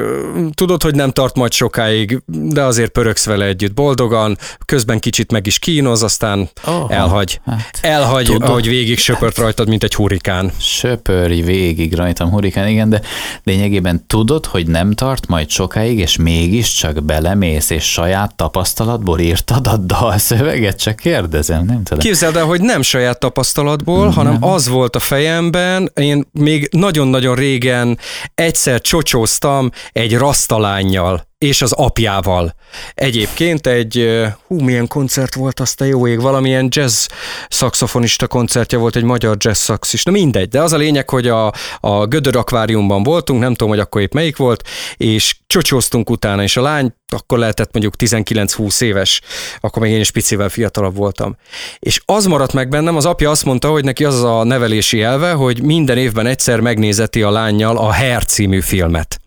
tudod, 0.54 0.84
hogy 0.84 0.96
nem 0.96 1.12
tart 1.12 1.36
majd 1.36 1.52
sokáig, 1.52 2.22
de 2.26 2.62
azért 2.64 2.92
pöröksz 2.92 3.26
vele 3.26 3.46
együtt 3.46 3.74
boldogan, 3.74 4.38
közben 4.66 5.00
kicsit 5.00 5.32
meg 5.32 5.48
is 5.48 5.60
kínoz, 5.60 6.04
aztán 6.04 6.50
oh, 6.68 6.86
elhagy. 6.90 7.42
Hát, 7.46 7.80
elhagy, 7.82 8.26
tudod. 8.26 8.50
ahogy 8.50 8.68
végig 8.68 9.00
söpört 9.00 9.38
rajtad, 9.38 9.68
mint 9.68 9.84
egy 9.84 9.96
hurikán. 9.96 10.52
Söpörj 10.60 11.42
végig 11.42 11.79
rajtam 11.88 12.30
hurikán, 12.30 12.68
igen, 12.68 12.90
de 12.90 13.02
lényegében 13.44 14.04
tudod, 14.08 14.46
hogy 14.46 14.68
nem 14.68 14.92
tart 14.92 15.28
majd 15.28 15.50
sokáig, 15.50 16.00
és 16.00 16.18
mégiscsak 16.18 17.04
belemész, 17.04 17.70
és 17.70 17.92
saját 17.92 18.36
tapasztalatból 18.36 19.20
írtad 19.20 19.68
a 19.68 19.78
dalszöveget, 19.78 20.80
csak 20.80 20.96
kérdezem, 20.96 21.66
nem 21.66 21.84
tudom. 21.84 22.00
Képzeld 22.00 22.36
el, 22.36 22.46
hogy 22.46 22.62
nem 22.62 22.82
saját 22.82 23.20
tapasztalatból, 23.20 24.08
mm, 24.08 24.12
hanem 24.12 24.44
az 24.44 24.68
volt 24.68 24.96
a 24.96 25.00
fejemben, 25.00 25.92
én 25.94 26.26
még 26.32 26.70
nagyon-nagyon 26.72 27.36
régen 27.36 27.98
egyszer 28.36 28.82
csocsóztam 28.82 29.72
egy 29.92 30.18
rasztalányjal, 30.18 31.28
és 31.40 31.62
az 31.62 31.72
apjával. 31.72 32.56
Egyébként 32.94 33.68
egy, 33.68 34.24
hú, 34.48 34.60
milyen 34.60 34.88
koncert 34.88 35.36
volt 35.36 35.60
azt 35.60 35.82
a 35.82 35.86
jó 35.86 36.08
ég, 36.08 36.22
valamilyen 36.22 36.68
jazz 36.70 37.08
szakszofonista 37.50 38.28
koncertje 38.28 38.78
volt, 38.78 38.96
egy 38.96 39.04
magyar 39.04 39.36
jazz 39.40 39.60
szaxis, 39.60 40.04
na 40.04 40.12
mindegy, 40.12 40.50
de 40.50 40.62
az 40.62 40.74
a 40.74 40.78
lényeg, 40.78 41.10
hogy 41.10 41.28
a, 41.28 41.54
a 41.80 42.06
Gödör 42.06 42.36
akváriumban 42.36 43.04
voltunk, 43.04 43.40
nem 43.40 43.52
tudom, 43.52 43.70
hogy 43.70 43.80
akkor 43.80 44.02
épp 44.02 44.14
melyik 44.14 44.38
volt, 44.38 44.64
és 44.98 45.36
csocsóztunk 45.48 46.10
utána, 46.10 46.44
és 46.44 46.58
a 46.58 46.62
lány 46.62 46.94
akkor 47.08 47.38
lehetett 47.38 47.74
mondjuk 47.74 47.94
19-20 47.98 48.82
éves, 48.82 49.22
akkor 49.60 49.82
még 49.82 49.92
én 49.92 50.00
is 50.00 50.12
picivel 50.12 50.50
fiatalabb 50.50 50.96
voltam. 50.96 51.38
És 51.80 52.02
az 52.06 52.26
maradt 52.26 52.54
meg 52.54 52.70
bennem, 52.70 52.96
az 52.96 53.06
apja 53.06 53.30
azt 53.30 53.46
mondta, 53.46 53.70
hogy 53.70 53.84
neki 53.84 54.06
az 54.06 54.24
a 54.24 54.44
nevelési 54.44 55.02
elve, 55.02 55.32
hogy 55.32 55.64
minden 55.64 55.98
évben 55.98 56.26
egyszer 56.26 56.60
megnézeti 56.60 57.22
a 57.22 57.32
lányjal 57.32 57.78
a 57.78 57.94
Hair 57.94 58.26
című 58.26 58.62
filmet 58.62 59.20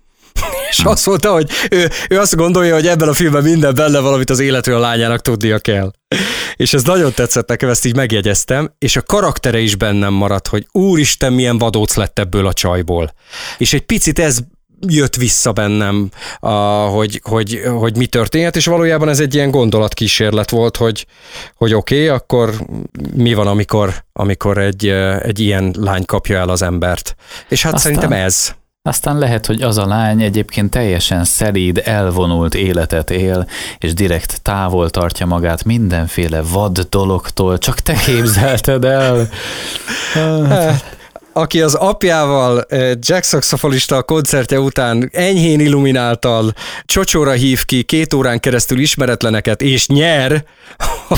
és 0.72 0.84
azt 0.84 1.06
mondta, 1.06 1.32
hogy 1.32 1.50
ő, 1.70 1.90
ő 2.08 2.18
azt 2.18 2.36
gondolja, 2.36 2.74
hogy 2.74 2.86
ebben 2.86 3.08
a 3.08 3.14
filmben 3.14 3.42
minden 3.42 3.74
benne 3.74 4.00
valamit 4.00 4.30
az 4.30 4.38
életről 4.38 4.76
a 4.76 4.80
lányának 4.80 5.20
tudnia 5.20 5.58
kell. 5.58 5.92
És 6.56 6.72
ez 6.72 6.82
nagyon 6.82 7.12
tetszett 7.14 7.48
nekem, 7.48 7.68
ezt 7.68 7.84
így 7.84 7.96
megjegyeztem, 7.96 8.74
és 8.78 8.96
a 8.96 9.02
karaktere 9.02 9.58
is 9.58 9.74
bennem 9.74 10.12
maradt, 10.12 10.48
hogy 10.48 10.66
úristen, 10.72 11.32
milyen 11.32 11.58
vadóc 11.58 11.94
lett 11.94 12.18
ebből 12.18 12.46
a 12.46 12.52
csajból. 12.52 13.14
És 13.58 13.72
egy 13.72 13.82
picit 13.82 14.18
ez 14.18 14.38
jött 14.88 15.16
vissza 15.16 15.52
bennem, 15.52 16.10
a, 16.40 16.50
hogy, 16.50 17.20
hogy, 17.24 17.62
hogy 17.78 17.96
mi 17.96 18.06
történhet, 18.06 18.56
és 18.56 18.66
valójában 18.66 19.08
ez 19.08 19.20
egy 19.20 19.34
ilyen 19.34 19.50
gondolatkísérlet 19.50 20.50
volt, 20.50 20.76
hogy, 20.76 21.06
hogy 21.54 21.74
oké, 21.74 21.94
okay, 21.94 22.08
akkor 22.08 22.54
mi 23.14 23.34
van, 23.34 23.46
amikor, 23.46 24.04
amikor 24.12 24.58
egy, 24.58 24.86
egy 25.22 25.40
ilyen 25.40 25.74
lány 25.78 26.04
kapja 26.04 26.38
el 26.38 26.48
az 26.48 26.62
embert. 26.62 27.14
És 27.48 27.62
hát 27.62 27.74
Aztán... 27.74 27.92
szerintem 27.92 28.18
ez. 28.18 28.54
Aztán 28.84 29.18
lehet, 29.18 29.46
hogy 29.46 29.62
az 29.62 29.78
a 29.78 29.86
lány 29.86 30.22
egyébként 30.22 30.70
teljesen 30.70 31.24
szelíd, 31.24 31.82
elvonult 31.84 32.54
életet 32.54 33.10
él, 33.10 33.46
és 33.78 33.94
direkt 33.94 34.42
távol 34.42 34.90
tartja 34.90 35.26
magát 35.26 35.64
mindenféle 35.64 36.42
vad 36.42 36.78
dologtól, 36.78 37.58
csak 37.58 37.80
te 37.80 37.94
képzelted 37.94 38.84
el. 38.84 39.28
Hát, 40.48 40.96
aki 41.32 41.62
az 41.62 41.74
apjával 41.74 42.66
Jack 42.98 43.24
Saxofonista 43.24 43.96
a 43.96 44.02
koncertje 44.02 44.60
után 44.60 45.08
enyhén 45.12 45.60
illumináltal 45.60 46.52
csocsóra 46.84 47.32
hív 47.32 47.64
ki 47.64 47.82
két 47.82 48.14
órán 48.14 48.40
keresztül 48.40 48.78
ismeretleneket, 48.78 49.62
és 49.62 49.86
nyer, 49.86 50.44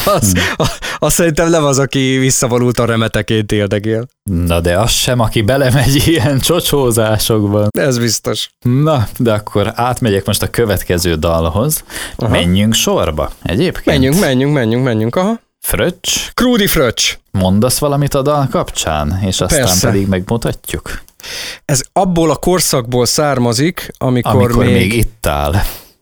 az, 0.04 0.32
hmm. 0.32 0.66
az 0.98 1.12
szerintem 1.12 1.50
nem 1.50 1.64
az, 1.64 1.78
aki 1.78 2.16
visszavonult 2.18 2.78
a 2.78 2.84
remeteként 2.84 3.52
érdegél. 3.52 4.06
Na 4.30 4.60
de 4.60 4.78
az 4.78 4.90
sem, 4.90 5.20
aki 5.20 5.42
belemegy 5.42 6.02
ilyen 6.08 6.38
csocsózásokban. 6.38 7.68
Ez 7.78 7.98
biztos. 7.98 8.50
Na, 8.60 9.08
de 9.18 9.32
akkor 9.32 9.72
átmegyek 9.74 10.26
most 10.26 10.42
a 10.42 10.50
következő 10.50 11.14
dalhoz. 11.14 11.84
Aha. 12.16 12.30
Menjünk 12.30 12.74
sorba 12.74 13.30
egyébként. 13.42 13.86
Menjünk, 13.86 14.20
menjünk, 14.20 14.52
menjünk, 14.52 14.84
menjünk, 14.84 15.16
aha. 15.16 15.40
Fröccs. 15.60 16.32
Krúdi 16.34 16.66
fröccs. 16.66 17.16
Mondasz 17.30 17.78
valamit 17.78 18.14
a 18.14 18.22
dal 18.22 18.48
kapcsán, 18.50 19.18
és 19.26 19.40
aztán 19.40 19.58
Persze. 19.58 19.86
pedig 19.86 20.08
megmutatjuk? 20.08 21.02
Ez 21.64 21.82
abból 21.92 22.30
a 22.30 22.36
korszakból 22.36 23.06
származik, 23.06 23.90
amikor, 23.98 24.34
amikor 24.34 24.64
még... 24.64 24.74
még 24.74 24.92
itt 24.92 25.26
áll. 25.26 25.54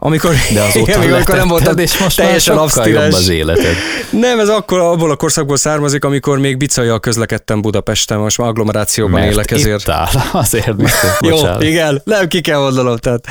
Amikor, 0.04 0.35
De 0.52 0.62
azóta 0.62 0.90
igen, 1.02 1.12
amikor 1.12 1.35
nem 1.37 1.49
voltad, 1.49 1.78
és 1.78 1.99
most 1.99 2.16
teljesen 2.16 2.56
jobb 2.85 3.12
az 3.12 3.28
életed. 3.28 3.75
Nem, 4.11 4.40
ez 4.40 4.49
akkor 4.49 4.78
abból 4.78 5.11
a 5.11 5.16
korszakból 5.16 5.56
származik, 5.56 6.04
amikor 6.04 6.38
még 6.38 6.56
bicajjal 6.56 7.00
közlekedtem 7.00 7.61
Budapesten, 7.61 8.18
most 8.18 8.38
már 8.38 8.49
agglomerációban 8.49 9.21
Mert 9.21 9.32
élek 9.32 9.50
ezért. 9.50 9.80
Itt 9.80 9.88
áll, 9.88 10.09
azért 10.42 10.76
biztos, 10.82 11.11
Jó, 11.21 11.37
igen, 11.61 12.02
nem 12.04 12.28
ki 12.28 12.40
kell 12.40 12.59
mondanom, 12.59 12.97
tehát 12.97 13.25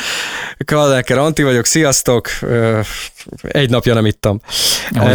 Kaldeker 0.65 1.17
Anti 1.17 1.43
vagyok, 1.43 1.65
sziasztok, 1.65 2.29
egy 3.41 3.69
napja 3.69 3.93
nem 3.93 4.05
ittam. 4.05 4.41
Ugye? 4.91 5.13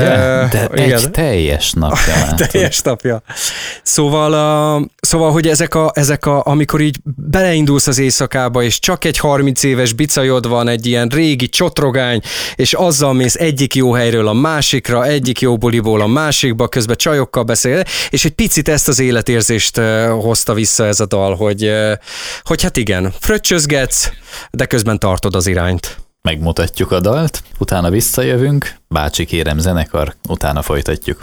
De 0.51 0.69
uh, 0.73 0.81
egy 0.81 1.11
teljes 1.11 1.73
napja. 1.73 2.35
teljes 2.51 2.81
napja. 2.81 3.23
Szóval, 3.83 4.81
uh, 4.81 4.87
szóval, 5.01 5.33
hogy 5.33 5.49
ezek 5.49 5.75
a, 5.75 5.91
ezek 5.95 6.27
a, 6.27 6.43
amikor 6.45 6.81
így 6.81 6.97
beleindulsz 7.31 7.87
az 7.87 7.99
éjszakába, 7.99 8.63
és 8.63 8.79
csak 8.79 9.05
egy 9.05 9.19
30 9.19 9.63
éves 9.63 9.93
bicajod 9.93 10.49
van, 10.49 10.69
egy 10.69 10.87
ilyen 10.87 11.09
régi 11.09 11.46
csotrogány, 11.49 12.21
és 12.55 12.73
azzal 12.73 13.13
mész 13.13 13.35
egyik 13.35 13.75
jó 13.75 13.93
helyről 13.93 14.29
a 14.29 14.33
másikra, 14.33 15.05
egyik 15.07 15.41
jó 15.41 15.57
buliból 15.57 16.01
a 16.01 16.07
másikba, 16.07 16.69
közben 16.69 16.97
csajokkal 16.97 17.43
beszél, 17.43 17.83
és 18.11 18.25
egy 18.25 18.35
picit 18.35 18.69
ezt 18.69 18.89
az 18.89 18.99
életérzést 18.99 19.77
hozta 20.21 20.55
vissza 20.55 20.87
ez 20.87 21.01
a 21.01 21.07
dal, 21.07 21.35
hogy, 21.35 21.73
hogy 22.43 22.63
hát 22.63 22.77
igen, 22.77 23.13
fröccsözgetsz, 23.21 24.11
de 24.51 24.67
közben 24.67 24.99
tartod 24.99 25.35
az 25.35 25.47
irányt 25.47 25.97
megmutatjuk 26.27 26.91
a 26.91 27.01
dalt, 27.01 27.43
utána 27.59 27.91
visszajövünk, 27.91 28.77
bácsi 28.89 29.25
kérem 29.25 29.59
zenekar, 29.59 30.15
utána 30.29 30.63
folytatjuk. 30.63 31.21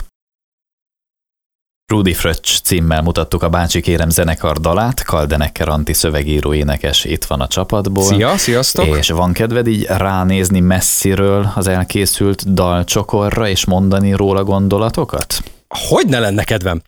Rudy 1.86 2.12
Fröccs 2.12 2.60
címmel 2.60 3.02
mutattuk 3.02 3.42
a 3.42 3.48
Bácsi 3.48 3.80
Kérem 3.80 4.10
zenekar 4.10 4.60
dalát, 4.60 5.02
Kaldenekker 5.02 5.68
Anti 5.68 5.92
szövegíró 5.92 6.54
énekes 6.54 7.04
itt 7.04 7.24
van 7.24 7.40
a 7.40 7.46
csapatból. 7.46 8.04
Szia, 8.04 8.36
sziasztok! 8.36 8.96
És 8.96 9.10
van 9.10 9.32
kedved 9.32 9.66
így 9.66 9.84
ránézni 9.88 10.60
messziről 10.60 11.52
az 11.54 11.66
elkészült 11.66 12.52
dalcsokorra 12.52 13.48
és 13.48 13.64
mondani 13.64 14.12
róla 14.12 14.44
gondolatokat? 14.44 15.42
Hogy 15.68 16.06
ne 16.06 16.18
lenne 16.18 16.44
kedvem? 16.44 16.82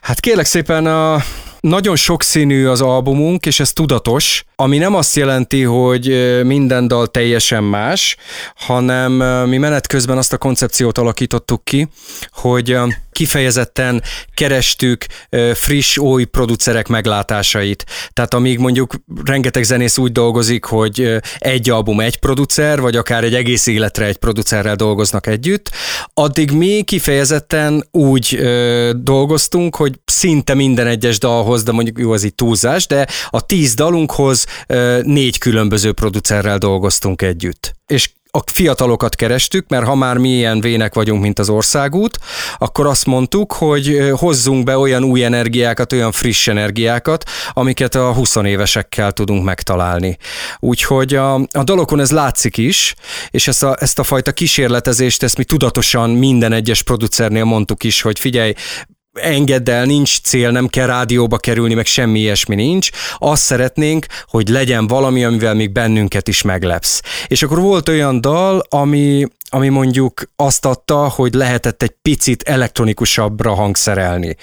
Hát 0.00 0.20
kérlek 0.20 0.46
szépen, 0.46 0.86
a 0.86 1.22
nagyon 1.60 1.96
sokszínű 1.96 2.66
az 2.66 2.80
albumunk, 2.80 3.46
és 3.46 3.60
ez 3.60 3.72
tudatos, 3.72 4.44
ami 4.56 4.78
nem 4.78 4.94
azt 4.94 5.16
jelenti, 5.16 5.62
hogy 5.62 6.40
minden 6.44 6.88
dal 6.88 7.06
teljesen 7.06 7.64
más, 7.64 8.16
hanem 8.56 9.12
mi 9.48 9.56
menet 9.56 9.86
közben 9.86 10.18
azt 10.18 10.32
a 10.32 10.38
koncepciót 10.38 10.98
alakítottuk 10.98 11.64
ki, 11.64 11.88
hogy 12.32 12.78
kifejezetten 13.16 14.02
kerestük 14.34 15.06
friss, 15.54 15.96
új 15.96 16.24
producerek 16.24 16.88
meglátásait. 16.88 17.84
Tehát 18.12 18.34
amíg 18.34 18.58
mondjuk 18.58 18.94
rengeteg 19.24 19.62
zenész 19.62 19.98
úgy 19.98 20.12
dolgozik, 20.12 20.64
hogy 20.64 21.18
egy 21.38 21.70
album 21.70 22.00
egy 22.00 22.18
producer, 22.18 22.80
vagy 22.80 22.96
akár 22.96 23.24
egy 23.24 23.34
egész 23.34 23.66
életre 23.66 24.04
egy 24.04 24.16
producerrel 24.16 24.74
dolgoznak 24.74 25.26
együtt, 25.26 25.70
addig 26.14 26.50
mi 26.50 26.82
kifejezetten 26.82 27.88
úgy 27.90 28.40
dolgoztunk, 28.96 29.76
hogy 29.76 29.92
szinte 30.04 30.54
minden 30.54 30.86
egyes 30.86 31.18
dalhoz, 31.18 31.62
de 31.62 31.72
mondjuk 31.72 31.98
jó, 31.98 32.12
az 32.12 32.24
itt 32.24 32.36
túlzás, 32.36 32.86
de 32.86 33.06
a 33.30 33.46
tíz 33.46 33.74
dalunkhoz 33.74 34.44
négy 35.02 35.38
különböző 35.38 35.92
producerrel 35.92 36.58
dolgoztunk 36.58 37.22
együtt. 37.22 37.74
És 37.86 38.10
a 38.36 38.42
fiatalokat 38.52 39.14
kerestük, 39.14 39.68
mert 39.68 39.86
ha 39.86 39.94
már 39.94 40.16
mi 40.16 40.28
ilyen 40.28 40.60
vének 40.60 40.94
vagyunk, 40.94 41.22
mint 41.22 41.38
az 41.38 41.48
országút, 41.48 42.18
akkor 42.58 42.86
azt 42.86 43.06
mondtuk, 43.06 43.52
hogy 43.52 44.10
hozzunk 44.12 44.64
be 44.64 44.78
olyan 44.78 45.04
új 45.04 45.24
energiákat, 45.24 45.92
olyan 45.92 46.12
friss 46.12 46.48
energiákat, 46.48 47.24
amiket 47.52 47.94
a 47.94 48.12
20 48.12 48.36
évesekkel 48.36 49.12
tudunk 49.12 49.44
megtalálni. 49.44 50.16
Úgyhogy 50.58 51.14
a, 51.14 51.34
a 51.34 51.64
dolokon 51.64 52.00
ez 52.00 52.10
látszik 52.10 52.56
is, 52.56 52.94
és 53.30 53.48
ezt 53.48 53.62
a, 53.62 53.76
ezt 53.80 53.98
a 53.98 54.04
fajta 54.04 54.32
kísérletezést, 54.32 55.22
ezt 55.22 55.36
mi 55.36 55.44
tudatosan 55.44 56.10
minden 56.10 56.52
egyes 56.52 56.82
producernél 56.82 57.44
mondtuk 57.44 57.84
is, 57.84 58.00
hogy 58.00 58.18
figyelj, 58.18 58.52
engedd 59.16 59.70
el, 59.70 59.84
nincs 59.84 60.20
cél, 60.20 60.50
nem 60.50 60.66
kell 60.66 60.86
rádióba 60.86 61.36
kerülni, 61.36 61.74
meg 61.74 61.86
semmi 61.86 62.18
ilyesmi 62.18 62.54
nincs. 62.54 62.88
Azt 63.18 63.42
szeretnénk, 63.42 64.06
hogy 64.28 64.48
legyen 64.48 64.86
valami, 64.86 65.24
amivel 65.24 65.54
még 65.54 65.72
bennünket 65.72 66.28
is 66.28 66.42
meglepsz. 66.42 67.02
És 67.26 67.42
akkor 67.42 67.58
volt 67.58 67.88
olyan 67.88 68.20
dal, 68.20 68.62
ami, 68.68 69.26
ami 69.48 69.68
mondjuk 69.68 70.22
azt 70.36 70.64
adta, 70.64 71.08
hogy 71.08 71.34
lehetett 71.34 71.82
egy 71.82 71.94
picit 72.02 72.42
elektronikusabbra 72.42 73.54
hangszerelni. 73.54 74.36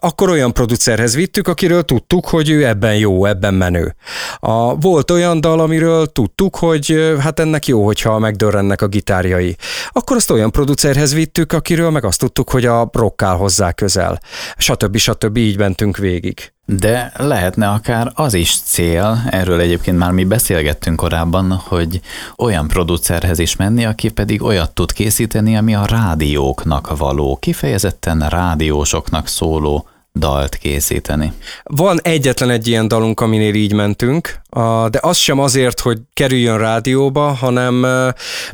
Akkor 0.00 0.30
olyan 0.30 0.52
producerhez 0.52 1.14
vittük, 1.14 1.48
akiről 1.48 1.82
tudtuk, 1.82 2.26
hogy 2.26 2.50
ő 2.50 2.66
ebben 2.66 2.96
jó, 2.96 3.24
ebben 3.24 3.54
menő. 3.54 3.94
A, 4.38 4.76
volt 4.76 5.10
olyan 5.10 5.40
dal, 5.40 5.60
amiről 5.60 6.06
tudtuk, 6.06 6.56
hogy 6.56 7.16
hát 7.20 7.40
ennek 7.40 7.66
jó, 7.66 7.84
hogyha 7.84 8.18
megdörrennek 8.18 8.82
a 8.82 8.86
gitárjai. 8.86 9.56
Akkor 9.90 10.16
azt 10.16 10.30
olyan 10.30 10.50
producerhez 10.50 11.14
vittük, 11.14 11.52
akiről 11.52 11.90
meg 11.90 12.04
azt 12.04 12.18
tudtuk, 12.18 12.50
hogy 12.50 12.66
a 12.66 12.90
rock 12.92 13.22
áll 13.22 13.36
hozzá 13.36 13.72
közel. 13.72 14.20
Stb. 14.56 14.96
stb. 14.96 15.36
így 15.36 15.58
mentünk 15.58 15.96
végig. 15.96 16.52
De 16.76 17.12
lehetne 17.16 17.68
akár 17.68 18.12
az 18.14 18.34
is 18.34 18.58
cél, 18.64 19.22
erről 19.30 19.60
egyébként 19.60 19.98
már 19.98 20.10
mi 20.10 20.24
beszélgettünk 20.24 20.96
korábban, 20.96 21.52
hogy 21.52 22.00
olyan 22.36 22.68
producerhez 22.68 23.38
is 23.38 23.56
menni, 23.56 23.84
aki 23.84 24.08
pedig 24.08 24.42
olyat 24.42 24.74
tud 24.74 24.92
készíteni, 24.92 25.56
ami 25.56 25.74
a 25.74 25.84
rádióknak 25.86 26.96
való, 26.96 27.36
kifejezetten 27.40 28.26
rádiósoknak 28.28 29.26
szóló 29.26 29.88
dalt 30.14 30.56
készíteni. 30.56 31.32
Van 31.62 31.98
egyetlen 32.02 32.50
egy 32.50 32.66
ilyen 32.66 32.88
dalunk, 32.88 33.20
aminél 33.20 33.54
így 33.54 33.72
mentünk, 33.72 34.40
de 34.90 34.98
az 35.00 35.16
sem 35.16 35.38
azért, 35.38 35.80
hogy 35.80 35.98
kerüljön 36.12 36.58
rádióba, 36.58 37.32
hanem 37.32 37.80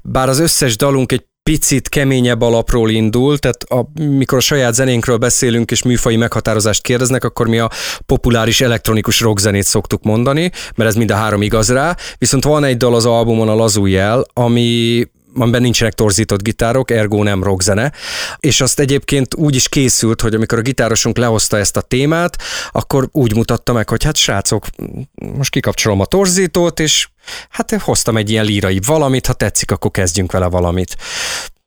bár 0.03 0.29
az 0.29 0.39
összes 0.39 0.77
dalunk 0.77 1.13
egy 1.13 1.25
picit 1.51 1.89
keményebb 1.89 2.41
alapról 2.41 2.91
indul, 2.91 3.39
tehát 3.39 3.63
a, 3.63 4.01
mikor 4.01 4.39
a 4.39 4.41
saját 4.41 4.75
zenénkről 4.75 5.17
beszélünk 5.17 5.71
és 5.71 5.83
műfai 5.83 6.17
meghatározást 6.17 6.83
kérdeznek, 6.83 7.25
akkor 7.25 7.47
mi 7.47 7.59
a 7.59 7.71
populáris 8.07 8.61
elektronikus 8.61 9.21
rockzenét 9.21 9.65
szoktuk 9.65 10.03
mondani, 10.03 10.51
mert 10.77 10.91
ez 10.91 10.97
mind 10.97 11.11
a 11.11 11.15
három 11.15 11.43
igaz 11.43 11.71
rá, 11.71 11.97
viszont 12.19 12.45
van 12.45 12.65
egy 12.65 12.77
dal 12.77 12.95
az 12.95 13.07
albumon, 13.07 13.49
a 13.49 13.55
Lazú 13.55 13.87
Jel, 13.87 14.25
ami 14.33 15.03
amiben 15.35 15.63
nincsenek 15.63 15.93
torzított 15.93 16.43
gitárok, 16.43 16.91
ergo 16.91 17.23
nem 17.23 17.43
rockzene, 17.43 17.93
és 18.39 18.61
azt 18.61 18.81
egyébként 18.81 19.35
úgy 19.35 19.55
is 19.55 19.69
készült, 19.69 20.21
hogy 20.21 20.35
amikor 20.35 20.59
a 20.59 20.63
gitárosunk 20.63 21.17
lehozta 21.17 21.59
ezt 21.59 21.77
a 21.77 21.81
témát, 21.81 22.37
akkor 22.71 23.09
úgy 23.13 23.35
mutatta 23.35 23.73
meg, 23.73 23.89
hogy 23.89 24.05
hát 24.05 24.17
srácok, 24.17 24.67
most 25.15 25.51
kikapcsolom 25.51 26.01
a 26.01 26.05
torzítót, 26.05 26.81
és 26.81 27.09
hát 27.49 27.71
hoztam 27.81 28.17
egy 28.17 28.31
ilyen 28.31 28.45
lírai 28.45 28.81
valamit, 28.87 29.27
ha 29.27 29.33
tetszik, 29.33 29.71
akkor 29.71 29.91
kezdjünk 29.91 30.33
vele 30.33 30.47
valamit. 30.47 30.97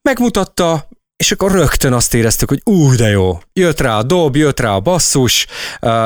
Megmutatta, 0.01 0.87
és 1.17 1.31
akkor 1.31 1.51
rögtön 1.51 1.93
azt 1.93 2.13
éreztük, 2.13 2.49
hogy 2.49 2.61
ú, 2.63 2.95
de 2.95 3.07
jó, 3.09 3.39
jött 3.53 3.79
rá 3.79 3.97
a 3.97 4.03
dob, 4.03 4.35
jött 4.35 4.59
rá 4.59 4.75
a 4.75 4.79
basszus, 4.79 5.47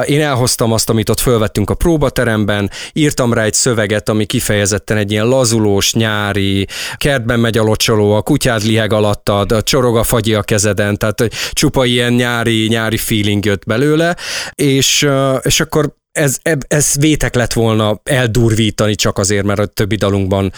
én 0.06 0.22
elhoztam 0.22 0.72
azt, 0.72 0.90
amit 0.90 1.10
ott 1.10 1.20
fölvettünk 1.20 1.70
a 1.70 1.74
próbateremben, 1.74 2.70
írtam 2.94 3.34
rá 3.34 3.44
egy 3.44 3.54
szöveget, 3.54 4.10
ami 4.10 4.26
kifejezetten 4.26 4.98
egy 4.98 5.12
ilyen 5.12 5.28
lazulós, 5.28 5.94
nyári, 5.94 6.68
kertben 6.96 7.40
megy 7.40 7.58
a 7.58 7.64
locsoló, 7.64 8.16
a 8.16 8.22
kutyád 8.22 8.64
liheg 8.64 8.94
alattad, 8.94 9.52
a 9.52 9.62
csorog 9.62 9.98
a 9.98 10.04
fagyi 10.04 10.34
a 10.34 10.42
kezeden, 10.42 10.98
tehát 10.98 11.28
csupa 11.52 11.86
ilyen 11.86 12.14
nyári, 12.14 12.68
nyári 12.68 12.98
feeling 12.98 13.46
jött 13.46 13.66
belőle, 13.66 14.16
és, 14.56 15.08
és 15.42 15.60
akkor 15.60 16.00
ez, 16.12 16.38
ez 16.68 16.96
vétek 17.00 17.36
lett 17.36 17.54
volna 17.54 18.02
eldurvítani 18.04 18.96
csak 18.96 19.18
azért, 19.18 19.46
mert 19.46 19.60
a 19.60 19.66
többi 19.66 19.96
dalunkban 19.96 20.52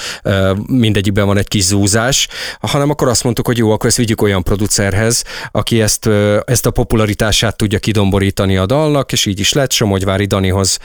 mindegyikben 0.67 1.25
van 1.25 1.37
egy 1.37 1.47
kis 1.47 1.63
zúzás, 1.63 2.27
hanem 2.59 2.89
akkor 2.89 3.07
azt 3.07 3.23
mondtuk, 3.23 3.45
hogy 3.45 3.57
jó, 3.57 3.71
akkor 3.71 3.89
ezt 3.89 3.97
vigyük 3.97 4.21
olyan 4.21 4.43
producerhez, 4.43 5.23
aki 5.51 5.81
ezt, 5.81 6.09
ezt 6.45 6.65
a 6.65 6.71
popularitását 6.71 7.57
tudja 7.57 7.79
kidomborítani 7.79 8.57
a 8.57 8.65
dalnak, 8.65 9.11
és 9.11 9.25
így 9.25 9.39
is 9.39 9.53
lett, 9.53 9.71
Somogyvári 9.71 10.25
Danihoz 10.25 10.79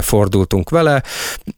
fordultunk 0.00 0.70
vele, 0.70 1.02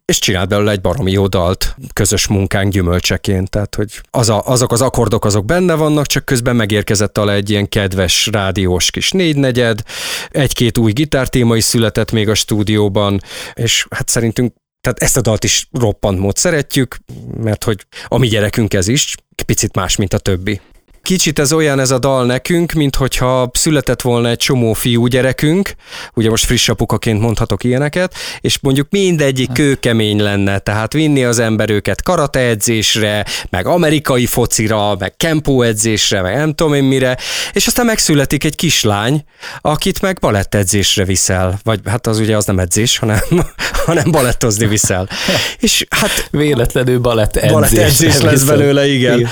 és 0.05 0.19
csinált 0.19 0.49
belőle 0.49 0.71
egy 0.71 0.81
baromi 0.81 1.13
jó 1.13 1.27
dalt 1.27 1.77
közös 1.93 2.27
munkánk 2.27 2.73
gyümölcseként, 2.73 3.51
tehát 3.51 3.75
hogy 3.75 4.01
az 4.11 4.29
a, 4.29 4.43
azok 4.45 4.73
az 4.73 4.81
akkordok 4.81 5.25
azok 5.25 5.45
benne 5.45 5.75
vannak, 5.75 6.07
csak 6.07 6.25
közben 6.25 6.57
megérkezett 6.57 7.19
alá 7.19 7.33
egy 7.33 7.51
ilyen 7.51 7.69
kedves 7.69 8.29
rádiós 8.33 8.91
kis 8.91 9.11
négynegyed, 9.11 9.81
egy-két 10.31 10.79
új 10.79 10.93
gitártéma 10.93 11.57
is 11.57 11.65
született 11.65 12.13
még 12.13 12.29
a 12.29 12.35
stúdióban, 12.49 13.21
és 13.55 13.87
hát 13.91 14.09
szerintünk 14.09 14.53
tehát 14.81 14.99
ezt 15.03 15.17
a 15.17 15.21
dalt 15.21 15.45
is 15.45 15.69
roppant 15.73 16.19
mód 16.19 16.37
szeretjük, 16.37 16.97
mert 17.37 17.65
hogy 17.65 17.87
a 18.07 18.19
mi 18.19 18.27
gyerekünk 18.29 18.75
ez 18.75 18.89
is, 18.89 19.15
picit 19.47 19.75
más, 19.75 19.97
mint 19.97 20.13
a 20.13 20.19
többi. 20.19 20.61
Kicsit 21.09 21.39
ez 21.39 21.53
olyan 21.53 21.81
ez 21.81 21.91
a 21.91 21.99
dal 21.99 22.27
nekünk, 22.27 22.73
mint 22.73 22.97
hogyha 22.97 23.51
született 23.53 24.01
volna 24.01 24.29
egy 24.29 24.37
csomó 24.37 24.73
fiú 24.73 25.07
gyerekünk, 25.07 25.75
ugye 26.15 26.31
most 26.31 26.45
friss 26.45 26.69
apukaként 26.69 27.21
mondhatok 27.21 27.65
ilyeneket, 27.65 28.15
és 28.41 28.59
mondjuk 28.61 28.87
mindegyik 28.91 29.53
kőkemény 29.53 30.21
lenne, 30.21 30.59
tehát 30.59 30.93
vinni 30.93 31.25
az 31.25 31.39
ember 31.39 31.71
őket 31.71 32.03
karateedzésre, 32.03 33.25
meg 33.51 33.67
amerikai 33.67 34.27
focira, 34.27 34.97
meg 34.99 35.17
kempóedzésre, 35.17 36.23
meg 36.23 36.37
nem 36.37 36.55
tudom 36.55 36.75
én 36.75 36.85
mire, 36.85 37.17
és 37.53 37.67
aztán 37.67 37.87
megszületik 37.87 38.45
egy 38.45 38.57
kislány, 38.57 39.25
akit 39.61 40.01
meg 40.01 40.19
balettedzésre 40.21 41.05
viszel, 41.05 41.61
vagy 41.63 41.81
hát 41.85 42.07
az 42.07 42.19
ugye 42.19 42.37
az 42.37 42.45
nem 42.45 42.59
edzés, 42.59 42.99
hanem, 42.99 43.21
hanem 43.87 44.11
balettozni 44.11 44.67
viszel. 44.67 45.09
És 45.59 45.87
hát 45.91 46.29
véletlenül 46.31 46.99
balettedzés, 46.99 47.51
balettedzés 47.51 48.21
lesz 48.21 48.43
belőle, 48.43 48.87
igen. 48.89 49.19
igen. 49.19 49.31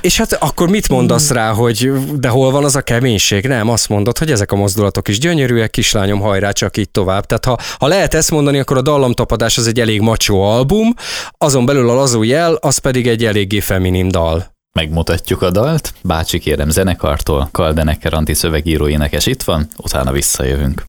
És 0.00 0.16
hát 0.16 0.32
akkor 0.32 0.68
mit 0.68 0.88
mondasz 0.88 1.17
mondasz 1.18 1.36
rá, 1.36 1.52
hogy 1.52 1.92
de 2.18 2.28
hol 2.28 2.50
van 2.50 2.64
az 2.64 2.76
a 2.76 2.82
keménység? 2.82 3.46
Nem, 3.46 3.68
azt 3.68 3.88
mondod, 3.88 4.18
hogy 4.18 4.30
ezek 4.30 4.52
a 4.52 4.56
mozdulatok 4.56 5.08
is 5.08 5.18
gyönyörűek, 5.18 5.70
kislányom, 5.70 6.20
hajrá, 6.20 6.50
csak 6.50 6.76
így 6.76 6.90
tovább. 6.90 7.26
Tehát 7.26 7.44
ha, 7.44 7.58
ha 7.78 7.86
lehet 7.86 8.14
ezt 8.14 8.30
mondani, 8.30 8.58
akkor 8.58 8.76
a 8.76 8.82
dallamtapadás 8.82 9.58
az 9.58 9.66
egy 9.66 9.80
elég 9.80 10.00
macsó 10.00 10.42
album, 10.42 10.94
azon 11.38 11.66
belül 11.66 11.90
a 11.90 11.94
lazú 11.94 12.22
jel, 12.22 12.54
az 12.54 12.78
pedig 12.78 13.06
egy 13.06 13.24
eléggé 13.24 13.60
feminim 13.60 14.08
dal. 14.08 14.46
Megmutatjuk 14.72 15.42
a 15.42 15.50
dalt, 15.50 15.94
bácsi 16.02 16.38
kérem 16.38 16.70
zenekartól, 16.70 17.48
Kaldeneker 17.52 18.14
Anti 18.14 18.34
szövegíró 18.34 18.88
énekes 18.88 19.26
itt 19.26 19.42
van, 19.42 19.68
utána 19.76 20.12
visszajövünk. 20.12 20.84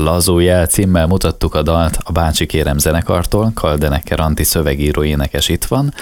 Lazó 0.00 0.38
jel 0.38 0.66
címmel 0.66 1.06
mutattuk 1.06 1.54
a 1.54 1.62
dalt 1.62 1.98
a 2.02 2.12
Bácsi 2.12 2.46
Kérem 2.46 2.78
zenekartól, 2.78 3.50
Kaldeneker 3.54 4.20
Anti 4.20 4.44
szövegíró 4.44 5.04
énekes 5.04 5.48
itt 5.48 5.64
van. 5.64 5.94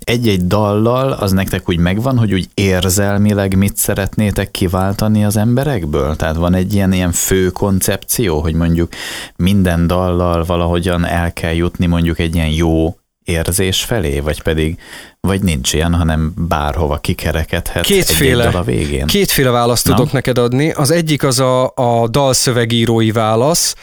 Egy-egy 0.00 0.46
dallal 0.46 1.12
az 1.12 1.32
nektek 1.32 1.68
úgy 1.68 1.78
megvan, 1.78 2.18
hogy 2.18 2.32
úgy 2.32 2.48
érzelmileg 2.54 3.56
mit 3.56 3.76
szeretnétek 3.76 4.50
kiváltani 4.50 5.24
az 5.24 5.36
emberekből? 5.36 6.16
Tehát 6.16 6.36
van 6.36 6.54
egy 6.54 6.74
ilyen, 6.74 6.92
ilyen 6.92 7.12
fő 7.12 7.50
koncepció, 7.50 8.40
hogy 8.40 8.54
mondjuk 8.54 8.88
minden 9.36 9.86
dallal 9.86 10.44
valahogyan 10.44 11.04
el 11.04 11.32
kell 11.32 11.54
jutni 11.54 11.86
mondjuk 11.86 12.18
egy 12.18 12.34
ilyen 12.34 12.50
jó 12.50 12.96
érzés 13.26 13.84
felé, 13.84 14.20
vagy 14.20 14.42
pedig 14.42 14.78
vagy 15.20 15.42
nincs 15.42 15.72
ilyen, 15.72 15.94
hanem 15.94 16.32
bárhova 16.36 16.96
kikerekedhet 16.96 17.84
kétféle, 17.84 18.46
egy, 18.46 18.54
a 18.54 18.62
végén. 18.62 19.06
Kétféle 19.06 19.50
választ 19.50 19.88
Na? 19.88 19.94
tudok 19.94 20.12
neked 20.12 20.38
adni. 20.38 20.70
Az 20.70 20.90
egyik 20.90 21.22
az 21.22 21.38
a, 21.38 21.72
a 21.74 22.08
dalszövegírói 22.08 23.12
válasz, 23.12 23.74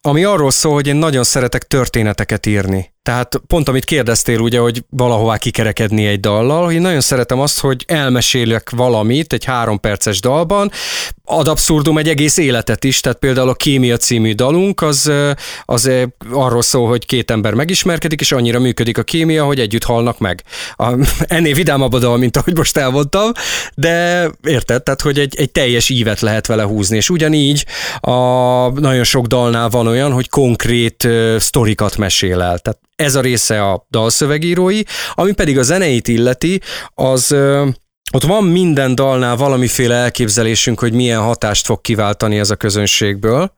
ami 0.00 0.24
arról 0.24 0.50
szól, 0.50 0.72
hogy 0.72 0.86
én 0.86 0.96
nagyon 0.96 1.24
szeretek 1.24 1.62
történeteket 1.62 2.46
írni. 2.46 2.91
Tehát 3.02 3.40
pont 3.46 3.68
amit 3.68 3.84
kérdeztél 3.84 4.38
ugye, 4.38 4.58
hogy 4.58 4.84
valahová 4.90 5.36
kikerekedni 5.36 6.06
egy 6.06 6.20
dallal, 6.20 6.72
én 6.72 6.80
nagyon 6.80 7.00
szeretem 7.00 7.40
azt, 7.40 7.60
hogy 7.60 7.84
elmesélek 7.86 8.70
valamit 8.70 9.32
egy 9.32 9.44
három 9.44 9.80
perces 9.80 10.20
dalban, 10.20 10.70
ad 11.24 11.48
abszurdum 11.48 11.98
egy 11.98 12.08
egész 12.08 12.36
életet 12.36 12.84
is, 12.84 13.00
tehát 13.00 13.18
például 13.18 13.48
a 13.48 13.54
Kémia 13.54 13.96
című 13.96 14.32
dalunk 14.32 14.82
az, 14.82 15.12
az 15.64 15.90
arról 16.30 16.62
szól, 16.62 16.88
hogy 16.88 17.06
két 17.06 17.30
ember 17.30 17.54
megismerkedik, 17.54 18.20
és 18.20 18.32
annyira 18.32 18.58
működik 18.58 18.98
a 18.98 19.02
kémia, 19.02 19.44
hogy 19.44 19.60
együtt 19.60 19.84
halnak 19.84 20.18
meg. 20.18 20.42
A, 20.76 20.92
ennél 21.36 21.54
vidámabb 21.54 21.92
a 21.92 21.98
dal, 21.98 22.16
mint 22.16 22.36
ahogy 22.36 22.56
most 22.56 22.76
elmondtam, 22.76 23.30
de 23.74 24.28
érted, 24.42 24.82
tehát 24.82 25.00
hogy 25.00 25.18
egy, 25.18 25.34
egy 25.36 25.50
teljes 25.50 25.88
ívet 25.88 26.20
lehet 26.20 26.46
vele 26.46 26.62
húzni, 26.62 26.96
és 26.96 27.10
ugyanígy 27.10 27.66
a, 28.00 28.12
nagyon 28.80 29.04
sok 29.04 29.26
dalnál 29.26 29.68
van 29.68 29.86
olyan, 29.86 30.12
hogy 30.12 30.28
konkrét 30.28 31.04
uh, 31.04 31.36
sztorikat 31.38 31.96
mesél 31.96 32.40
el. 32.40 32.58
Tehát 32.58 32.80
ez 33.02 33.14
a 33.14 33.20
része 33.20 33.62
a 33.62 33.86
dalszövegírói, 33.90 34.80
ami 35.12 35.32
pedig 35.32 35.58
a 35.58 35.62
zeneit 35.62 36.08
illeti, 36.08 36.60
az 36.94 37.32
ott 38.14 38.22
van 38.22 38.44
minden 38.44 38.94
dalnál 38.94 39.36
valamiféle 39.36 39.94
elképzelésünk, 39.94 40.80
hogy 40.80 40.92
milyen 40.92 41.20
hatást 41.20 41.66
fog 41.66 41.80
kiváltani 41.80 42.38
ez 42.38 42.50
a 42.50 42.56
közönségből. 42.56 43.52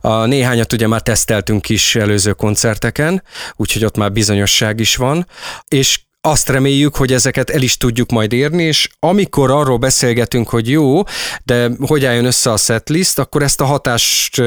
A 0.00 0.24
néhányat 0.24 0.72
ugye 0.72 0.86
már 0.86 1.02
teszteltünk 1.02 1.68
is 1.68 1.94
előző 1.94 2.32
koncerteken, 2.32 3.22
úgyhogy 3.56 3.84
ott 3.84 3.96
már 3.96 4.12
bizonyosság 4.12 4.80
is 4.80 4.96
van, 4.96 5.26
és 5.68 6.00
azt 6.20 6.48
reméljük, 6.48 6.96
hogy 6.96 7.12
ezeket 7.12 7.50
el 7.50 7.62
is 7.62 7.76
tudjuk 7.76 8.10
majd 8.10 8.32
érni, 8.32 8.62
és 8.62 8.88
amikor 8.98 9.50
arról 9.50 9.76
beszélgetünk, 9.76 10.48
hogy 10.48 10.70
jó, 10.70 11.02
de 11.44 11.70
hogy 11.80 12.04
álljon 12.04 12.24
össze 12.24 12.50
a 12.50 12.56
setlist, 12.56 13.18
akkor 13.18 13.42
ezt 13.42 13.60
a 13.60 13.64
hatást, 13.64 14.38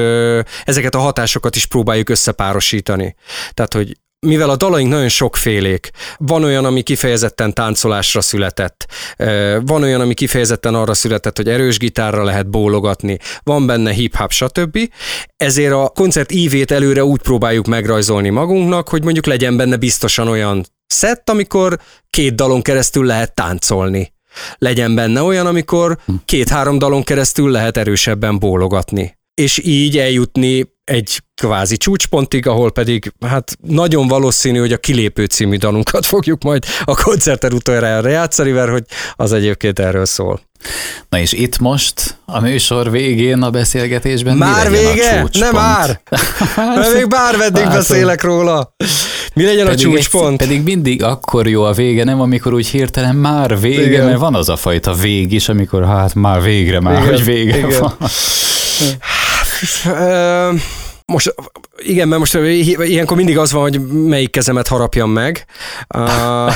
ezeket 0.64 0.94
a 0.94 0.98
hatásokat 0.98 1.56
is 1.56 1.66
próbáljuk 1.66 2.08
összepárosítani. 2.08 3.14
Tehát, 3.54 3.74
hogy 3.74 3.96
mivel 4.26 4.50
a 4.50 4.56
dalaink 4.56 4.90
nagyon 4.90 5.08
sokfélék, 5.08 5.90
van 6.18 6.44
olyan, 6.44 6.64
ami 6.64 6.82
kifejezetten 6.82 7.54
táncolásra 7.54 8.20
született, 8.20 8.86
van 9.60 9.82
olyan, 9.82 10.00
ami 10.00 10.14
kifejezetten 10.14 10.74
arra 10.74 10.94
született, 10.94 11.36
hogy 11.36 11.48
erős 11.48 11.78
gitárra 11.78 12.24
lehet 12.24 12.50
bólogatni, 12.50 13.18
van 13.42 13.66
benne 13.66 13.92
hip-hop, 13.92 14.30
stb. 14.30 14.78
Ezért 15.36 15.72
a 15.72 15.92
koncert 15.94 16.32
ívét 16.32 16.70
előre 16.70 17.04
úgy 17.04 17.20
próbáljuk 17.20 17.66
megrajzolni 17.66 18.28
magunknak, 18.28 18.88
hogy 18.88 19.02
mondjuk 19.02 19.26
legyen 19.26 19.56
benne 19.56 19.76
biztosan 19.76 20.28
olyan 20.28 20.64
szett, 20.86 21.30
amikor 21.30 21.78
két 22.10 22.34
dalon 22.34 22.62
keresztül 22.62 23.06
lehet 23.06 23.34
táncolni. 23.34 24.12
Legyen 24.58 24.94
benne 24.94 25.22
olyan, 25.22 25.46
amikor 25.46 25.98
két-három 26.24 26.78
dalon 26.78 27.02
keresztül 27.02 27.50
lehet 27.50 27.76
erősebben 27.76 28.38
bólogatni. 28.38 29.18
És 29.34 29.60
így 29.64 29.98
eljutni 29.98 30.78
egy 30.84 31.22
kvázi 31.40 31.76
csúcspontig, 31.76 32.46
ahol 32.46 32.72
pedig 32.72 33.12
hát 33.26 33.56
nagyon 33.66 34.08
valószínű, 34.08 34.58
hogy 34.58 34.72
a 34.72 34.76
kilépő 34.76 35.24
című 35.24 35.56
dalunkat 35.56 36.06
fogjuk 36.06 36.42
majd 36.42 36.64
a 36.84 37.02
koncerter 37.02 37.52
utoljára 37.52 38.08
játszani, 38.08 38.50
mert 38.50 38.70
hogy 38.70 38.84
az 39.14 39.32
egyébként 39.32 39.78
erről 39.78 40.06
szól. 40.06 40.40
Na 41.08 41.18
és 41.18 41.32
itt 41.32 41.58
most 41.58 42.16
a 42.24 42.40
műsor 42.40 42.90
végén 42.90 43.42
a 43.42 43.50
beszélgetésben 43.50 44.36
Már 44.36 44.70
vége? 44.70 45.28
Nem 45.38 45.52
már! 45.52 46.00
Mert 46.76 46.94
még 46.94 47.08
bár 47.08 47.36
meddig 47.36 47.62
hát, 47.62 47.72
beszélek 47.72 48.22
róla. 48.22 48.74
Mi 49.34 49.44
legyen 49.44 49.66
pedig 49.66 49.86
a 49.86 49.90
csúcspont? 49.90 50.42
Egy, 50.42 50.48
pedig 50.48 50.62
mindig 50.62 51.02
akkor 51.02 51.48
jó 51.48 51.62
a 51.62 51.72
vége, 51.72 52.04
nem 52.04 52.20
amikor 52.20 52.54
úgy 52.54 52.66
hirtelen 52.66 53.16
már 53.16 53.60
vége, 53.60 53.82
Igen. 53.82 54.04
mert 54.04 54.18
van 54.18 54.34
az 54.34 54.48
a 54.48 54.56
fajta 54.56 54.92
vég 54.92 55.32
is, 55.32 55.48
amikor 55.48 55.84
hát 55.84 56.14
már 56.14 56.42
végre, 56.42 56.80
már 56.80 56.94
Igen. 56.94 57.06
hogy 57.06 57.24
vége 57.24 57.56
Igen. 57.56 57.80
van. 57.80 57.96
Most 61.10 61.34
igen, 61.78 62.08
mert 62.08 62.20
most 62.20 62.34
ilyenkor 62.34 63.16
mindig 63.16 63.38
az 63.38 63.52
van, 63.52 63.62
hogy 63.62 63.80
melyik 63.86 64.30
kezemet 64.30 64.68
harapjam 64.68 65.10
meg. 65.10 65.44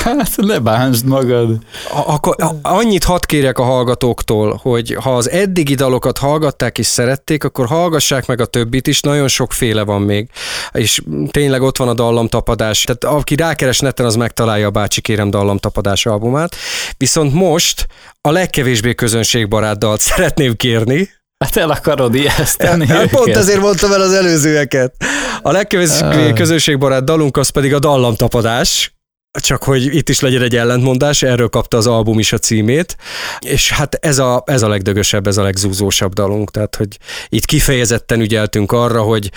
Hát 0.05 0.37
ne 0.37 0.59
bánsd 0.59 1.07
magad. 1.07 1.59
Akkor 2.07 2.37
annyit 2.62 3.05
hadd 3.05 3.27
kérek 3.27 3.59
a 3.59 3.62
hallgatóktól, 3.62 4.61
hogy 4.62 4.97
ha 5.01 5.17
az 5.17 5.31
eddigi 5.31 5.75
dalokat 5.75 6.19
hallgatták 6.19 6.79
és 6.79 6.87
szerették, 6.87 7.45
akkor 7.45 7.67
hallgassák 7.67 8.27
meg 8.27 8.40
a 8.40 8.47
többit 8.47 8.87
is, 8.87 9.01
nagyon 9.01 9.29
sokféle 9.29 9.83
van 9.83 10.03
még. 10.03 10.29
És 10.73 11.03
tényleg 11.31 11.62
ott 11.62 11.77
van 11.77 11.88
a 11.88 11.95
dallamtapadás. 11.95 12.83
Tehát 12.83 13.17
aki 13.17 13.35
rákeres 13.37 13.79
neten, 13.79 14.07
az 14.07 14.17
megtalálja 14.17 14.67
a 14.67 14.71
Bácsi 14.71 15.01
Kérem 15.01 15.31
dallamtapadás 15.31 16.07
albumát. 16.07 16.57
Viszont 16.97 17.35
most 17.35 17.87
a 18.21 18.31
legkevésbé 18.31 18.95
közönségbarát 18.95 19.79
dalt 19.79 20.01
szeretném 20.11 20.57
kérni, 20.57 21.11
Hát 21.44 21.57
el 21.57 21.70
akarod 21.70 22.14
ijeszteni 22.14 22.87
hát 22.87 23.07
Pont 23.07 23.37
ezért 23.37 23.61
mondtam 23.61 23.92
el 23.92 24.00
az 24.00 24.12
előzőeket. 24.12 24.94
A 25.42 25.52
legkevésbé 25.52 26.28
ah. 26.28 26.33
közönségbarát 26.33 27.04
dalunk 27.04 27.37
az 27.37 27.48
pedig 27.48 27.74
a 27.74 27.78
dallamtapadás, 27.78 28.94
csak 29.40 29.62
hogy 29.62 29.94
itt 29.94 30.09
is 30.09 30.20
legyen 30.20 30.42
egy 30.42 30.57
ellentmondás, 30.57 31.22
erről 31.22 31.48
kapta 31.48 31.76
az 31.76 31.87
album 31.87 32.18
is 32.18 32.33
a 32.33 32.38
címét, 32.38 32.96
és 33.38 33.70
hát 33.70 33.94
ez 33.94 34.18
a, 34.18 34.42
ez 34.46 34.62
a 34.62 34.68
legdögösebb, 34.68 35.26
ez 35.26 35.37
a 35.37 35.42
legzúzósabb 35.42 36.12
dalunk, 36.12 36.50
tehát 36.50 36.76
hogy 36.76 36.98
itt 37.28 37.44
kifejezetten 37.44 38.20
ügyeltünk 38.20 38.72
arra, 38.72 39.02
hogy 39.02 39.30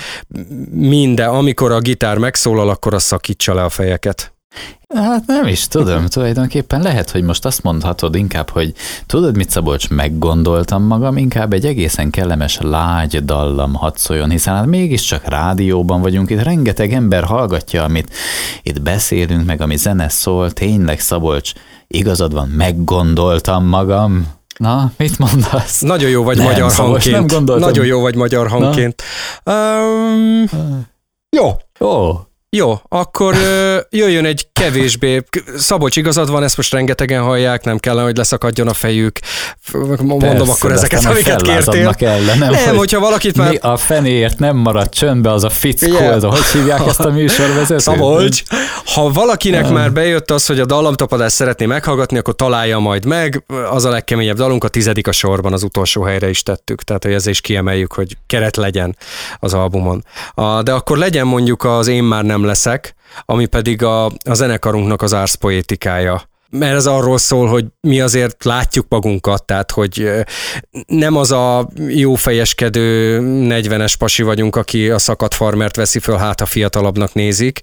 minden, 0.72 1.30
amikor 1.30 1.72
a 1.72 1.80
gitár 1.80 2.18
megszólal, 2.18 2.70
akkor 2.70 2.94
az 2.94 3.04
szakítsa 3.04 3.54
le 3.54 3.64
a 3.64 3.70
fejeket. 3.70 4.37
Hát 4.96 5.24
nem 5.26 5.48
is 5.48 5.68
tudom, 5.68 6.06
tulajdonképpen 6.06 6.82
lehet, 6.82 7.12
hogy 7.12 7.24
most 7.24 7.46
azt 7.46 7.64
mondhatod 7.64 8.16
inkább, 8.16 8.50
hogy 8.50 8.74
tudod 9.06 9.36
mit 9.36 9.50
Szabolcs, 9.50 9.90
meggondoltam 9.90 10.84
magam, 10.84 11.18
inkább 11.18 11.54
egy 11.54 11.66
egészen 11.66 12.10
kellemes 12.10 12.58
lágy 12.62 13.26
dallam 13.26 13.74
hadd 13.74 13.94
szóljon, 13.96 14.30
hiszen 14.30 14.56
hát 14.56 14.66
mégiscsak 14.66 15.28
rádióban 15.28 16.02
vagyunk, 16.02 16.30
itt 16.30 16.44
rengeteg 16.44 16.94
ember 16.94 17.24
hallgatja, 17.24 17.84
amit 17.84 18.14
itt 18.62 18.82
beszélünk, 18.82 19.46
meg 19.46 19.62
ami 19.62 19.76
zene 19.78 20.10
szól, 20.10 20.52
tényleg 20.52 21.00
Szabolcs, 21.00 21.52
igazad 21.88 22.34
van, 22.34 22.48
meggondoltam 22.48 23.66
magam. 23.66 24.28
Na, 24.58 24.92
mit 24.98 25.18
mondasz? 25.18 25.82
Nagyon 25.82 26.10
jó 26.10 26.24
vagy 26.24 26.38
Nem, 26.38 26.46
magyar 26.46 26.72
Szabolcs, 26.72 27.06
nem 27.06 27.14
hangként. 27.14 27.38
gondoltam. 27.38 27.70
Nagyon 27.70 27.86
jó 27.86 28.00
vagy 28.02 28.16
magyar 28.16 28.48
hangként. 28.48 29.04
Um, 29.46 30.50
jó, 31.30 31.56
Ó, 31.80 32.12
jó, 32.50 32.82
akkor 32.88 33.36
ö, 33.36 33.78
jöjjön 33.90 34.26
egy 34.26 34.48
kevésbé, 34.54 35.24
Szabolcs 35.58 35.96
igazad 35.96 36.30
van, 36.30 36.44
ezt 36.44 36.58
most 36.58 36.74
rengetegen 36.74 37.24
hallják, 37.24 37.64
nem 37.64 37.78
kellene, 37.78 38.06
hogy 38.06 38.18
leszakadjon 38.18 38.68
a 38.68 38.74
fejük. 38.74 39.20
Mondom 39.98 40.20
persze, 40.20 40.52
akkor 40.52 40.72
ezeket, 40.72 41.06
amiket 41.06 41.42
kértél. 41.42 41.50
fellázadnak 41.50 42.02
Ellenem, 42.02 42.52
Nem, 42.52 42.68
hogy 42.68 42.78
hogyha 42.78 43.00
valakit 43.00 43.38
már... 43.38 43.50
Mi 43.50 43.56
a 43.56 43.78
fenéért 43.78 44.40
nem 44.40 44.56
maradt 44.56 44.94
csöndbe 44.94 45.32
az 45.32 45.44
a 45.44 45.50
fickó, 45.50 45.88
Igen. 45.88 46.14
ez 46.14 46.24
a, 46.24 46.30
hogy 46.30 46.46
hívják 46.46 46.82
ezt 46.88 47.00
a 47.00 47.10
műsorvezetőt? 47.10 47.80
Szabolcs! 47.80 48.44
Ha 48.86 49.12
valakinek 49.12 49.70
már 49.70 49.92
bejött 49.92 50.32
az, 50.32 50.46
hogy 50.46 50.60
a 50.60 50.66
dallamtapadást 50.66 51.36
szeretné 51.36 51.66
meghallgatni, 51.66 52.18
akkor 52.18 52.36
találja 52.36 52.80
majd 52.80 53.06
meg. 53.06 53.44
Az 53.72 53.86
a 53.86 53.90
legkeményebb 53.90 54.38
dalunk, 54.38 54.64
a 54.64 54.68
tizedik 54.68 55.08
a 55.08 55.12
sorban, 55.12 55.54
az 55.54 55.64
utolsó 55.64 56.04
helyre 56.04 56.30
is 56.30 56.44
tettük. 56.44 56.84
Tehát, 56.84 57.04
hogy 57.04 57.14
ezzel 57.14 57.32
is 57.32 57.42
kiemeljük, 57.42 57.94
hogy 57.94 58.18
keret 58.28 58.56
legyen 58.56 58.98
az 59.40 59.54
albumon. 59.54 60.06
A, 60.34 60.62
de 60.64 60.72
akkor 60.72 60.98
legyen 60.98 61.28
mondjuk 61.28 61.64
az 61.64 61.88
Én 61.88 62.04
már 62.04 62.24
nem 62.24 62.37
leszek, 62.46 62.96
ami 63.26 63.46
pedig 63.46 63.84
a, 63.84 64.06
a 64.06 64.34
zenekarunknak 64.34 65.02
az 65.02 65.14
árszpoétikája. 65.14 66.27
Mert 66.50 66.76
ez 66.76 66.86
arról 66.86 67.18
szól, 67.18 67.48
hogy 67.48 67.66
mi 67.82 68.02
azért 68.02 68.44
látjuk 68.44 68.86
magunkat, 68.90 69.46
tehát 69.46 69.72
hogy 69.72 70.10
nem 70.88 71.16
az 71.16 71.32
a 71.32 71.70
jófejeskedő 71.88 73.20
40-es 73.24 73.94
pasi 73.98 74.24
vagyunk, 74.24 74.56
aki 74.56 74.90
a 74.90 75.00
szakadt 75.00 75.34
farmert 75.34 75.76
veszi 75.76 76.00
föl, 76.00 76.18
hát 76.18 76.42
a 76.42 76.46
fiatalabbnak 76.46 77.14
nézik. 77.14 77.60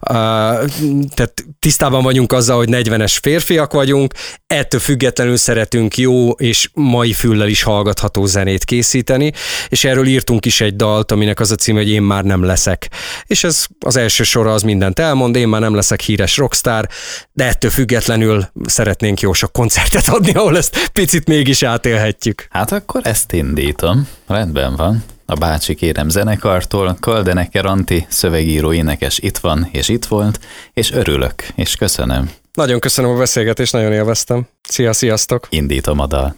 Tehát 0.00 1.32
tisztában 1.58 2.02
vagyunk 2.02 2.32
azzal, 2.32 2.56
hogy 2.56 2.68
40-es 2.70 3.16
férfiak 3.22 3.72
vagyunk, 3.72 4.14
ettől 4.46 4.80
függetlenül 4.80 5.36
szeretünk 5.36 5.96
jó 5.96 6.30
és 6.30 6.70
mai 6.74 7.12
füllel 7.12 7.48
is 7.48 7.62
hallgatható 7.62 8.26
zenét 8.26 8.64
készíteni, 8.64 9.32
és 9.68 9.84
erről 9.84 10.06
írtunk 10.06 10.46
is 10.46 10.60
egy 10.60 10.76
dalt, 10.76 11.12
aminek 11.12 11.40
az 11.40 11.50
a 11.50 11.54
címe, 11.54 11.78
hogy 11.78 11.90
Én 11.90 12.02
már 12.02 12.24
nem 12.24 12.44
leszek. 12.44 12.90
És 13.24 13.44
ez 13.44 13.66
az 13.80 13.96
első 13.96 14.22
sora 14.22 14.52
az 14.52 14.62
mindent 14.62 14.98
elmond, 14.98 15.36
én 15.36 15.48
már 15.48 15.60
nem 15.60 15.74
leszek 15.74 16.00
híres 16.00 16.36
rockstar, 16.36 16.88
de 17.32 17.44
ettől 17.44 17.70
függetlenül 17.70 18.25
szeretnénk 18.64 19.20
jó 19.20 19.32
sok 19.32 19.52
koncertet 19.52 20.08
adni, 20.08 20.32
ahol 20.32 20.56
ezt 20.56 20.90
picit 20.92 21.28
mégis 21.28 21.62
átélhetjük. 21.62 22.46
Hát 22.50 22.72
akkor 22.72 23.00
ezt 23.04 23.32
indítom. 23.32 24.08
Rendben 24.26 24.76
van. 24.76 25.04
A 25.26 25.34
bácsi 25.34 25.74
kérem 25.74 26.08
zenekartól, 26.08 26.96
Kaldeneker 27.00 27.66
Anti, 27.66 28.06
szövegíró 28.08 28.72
énekes 28.72 29.18
itt 29.18 29.38
van 29.38 29.68
és 29.72 29.88
itt 29.88 30.04
volt, 30.04 30.40
és 30.72 30.92
örülök, 30.92 31.34
és 31.54 31.76
köszönöm. 31.76 32.30
Nagyon 32.52 32.80
köszönöm 32.80 33.10
a 33.10 33.18
beszélgetést, 33.18 33.72
nagyon 33.72 33.92
élveztem. 33.92 34.46
Szia, 34.62 34.92
sziasztok! 34.92 35.46
Indítom 35.50 35.98
a 35.98 36.06
dalt. 36.06 36.36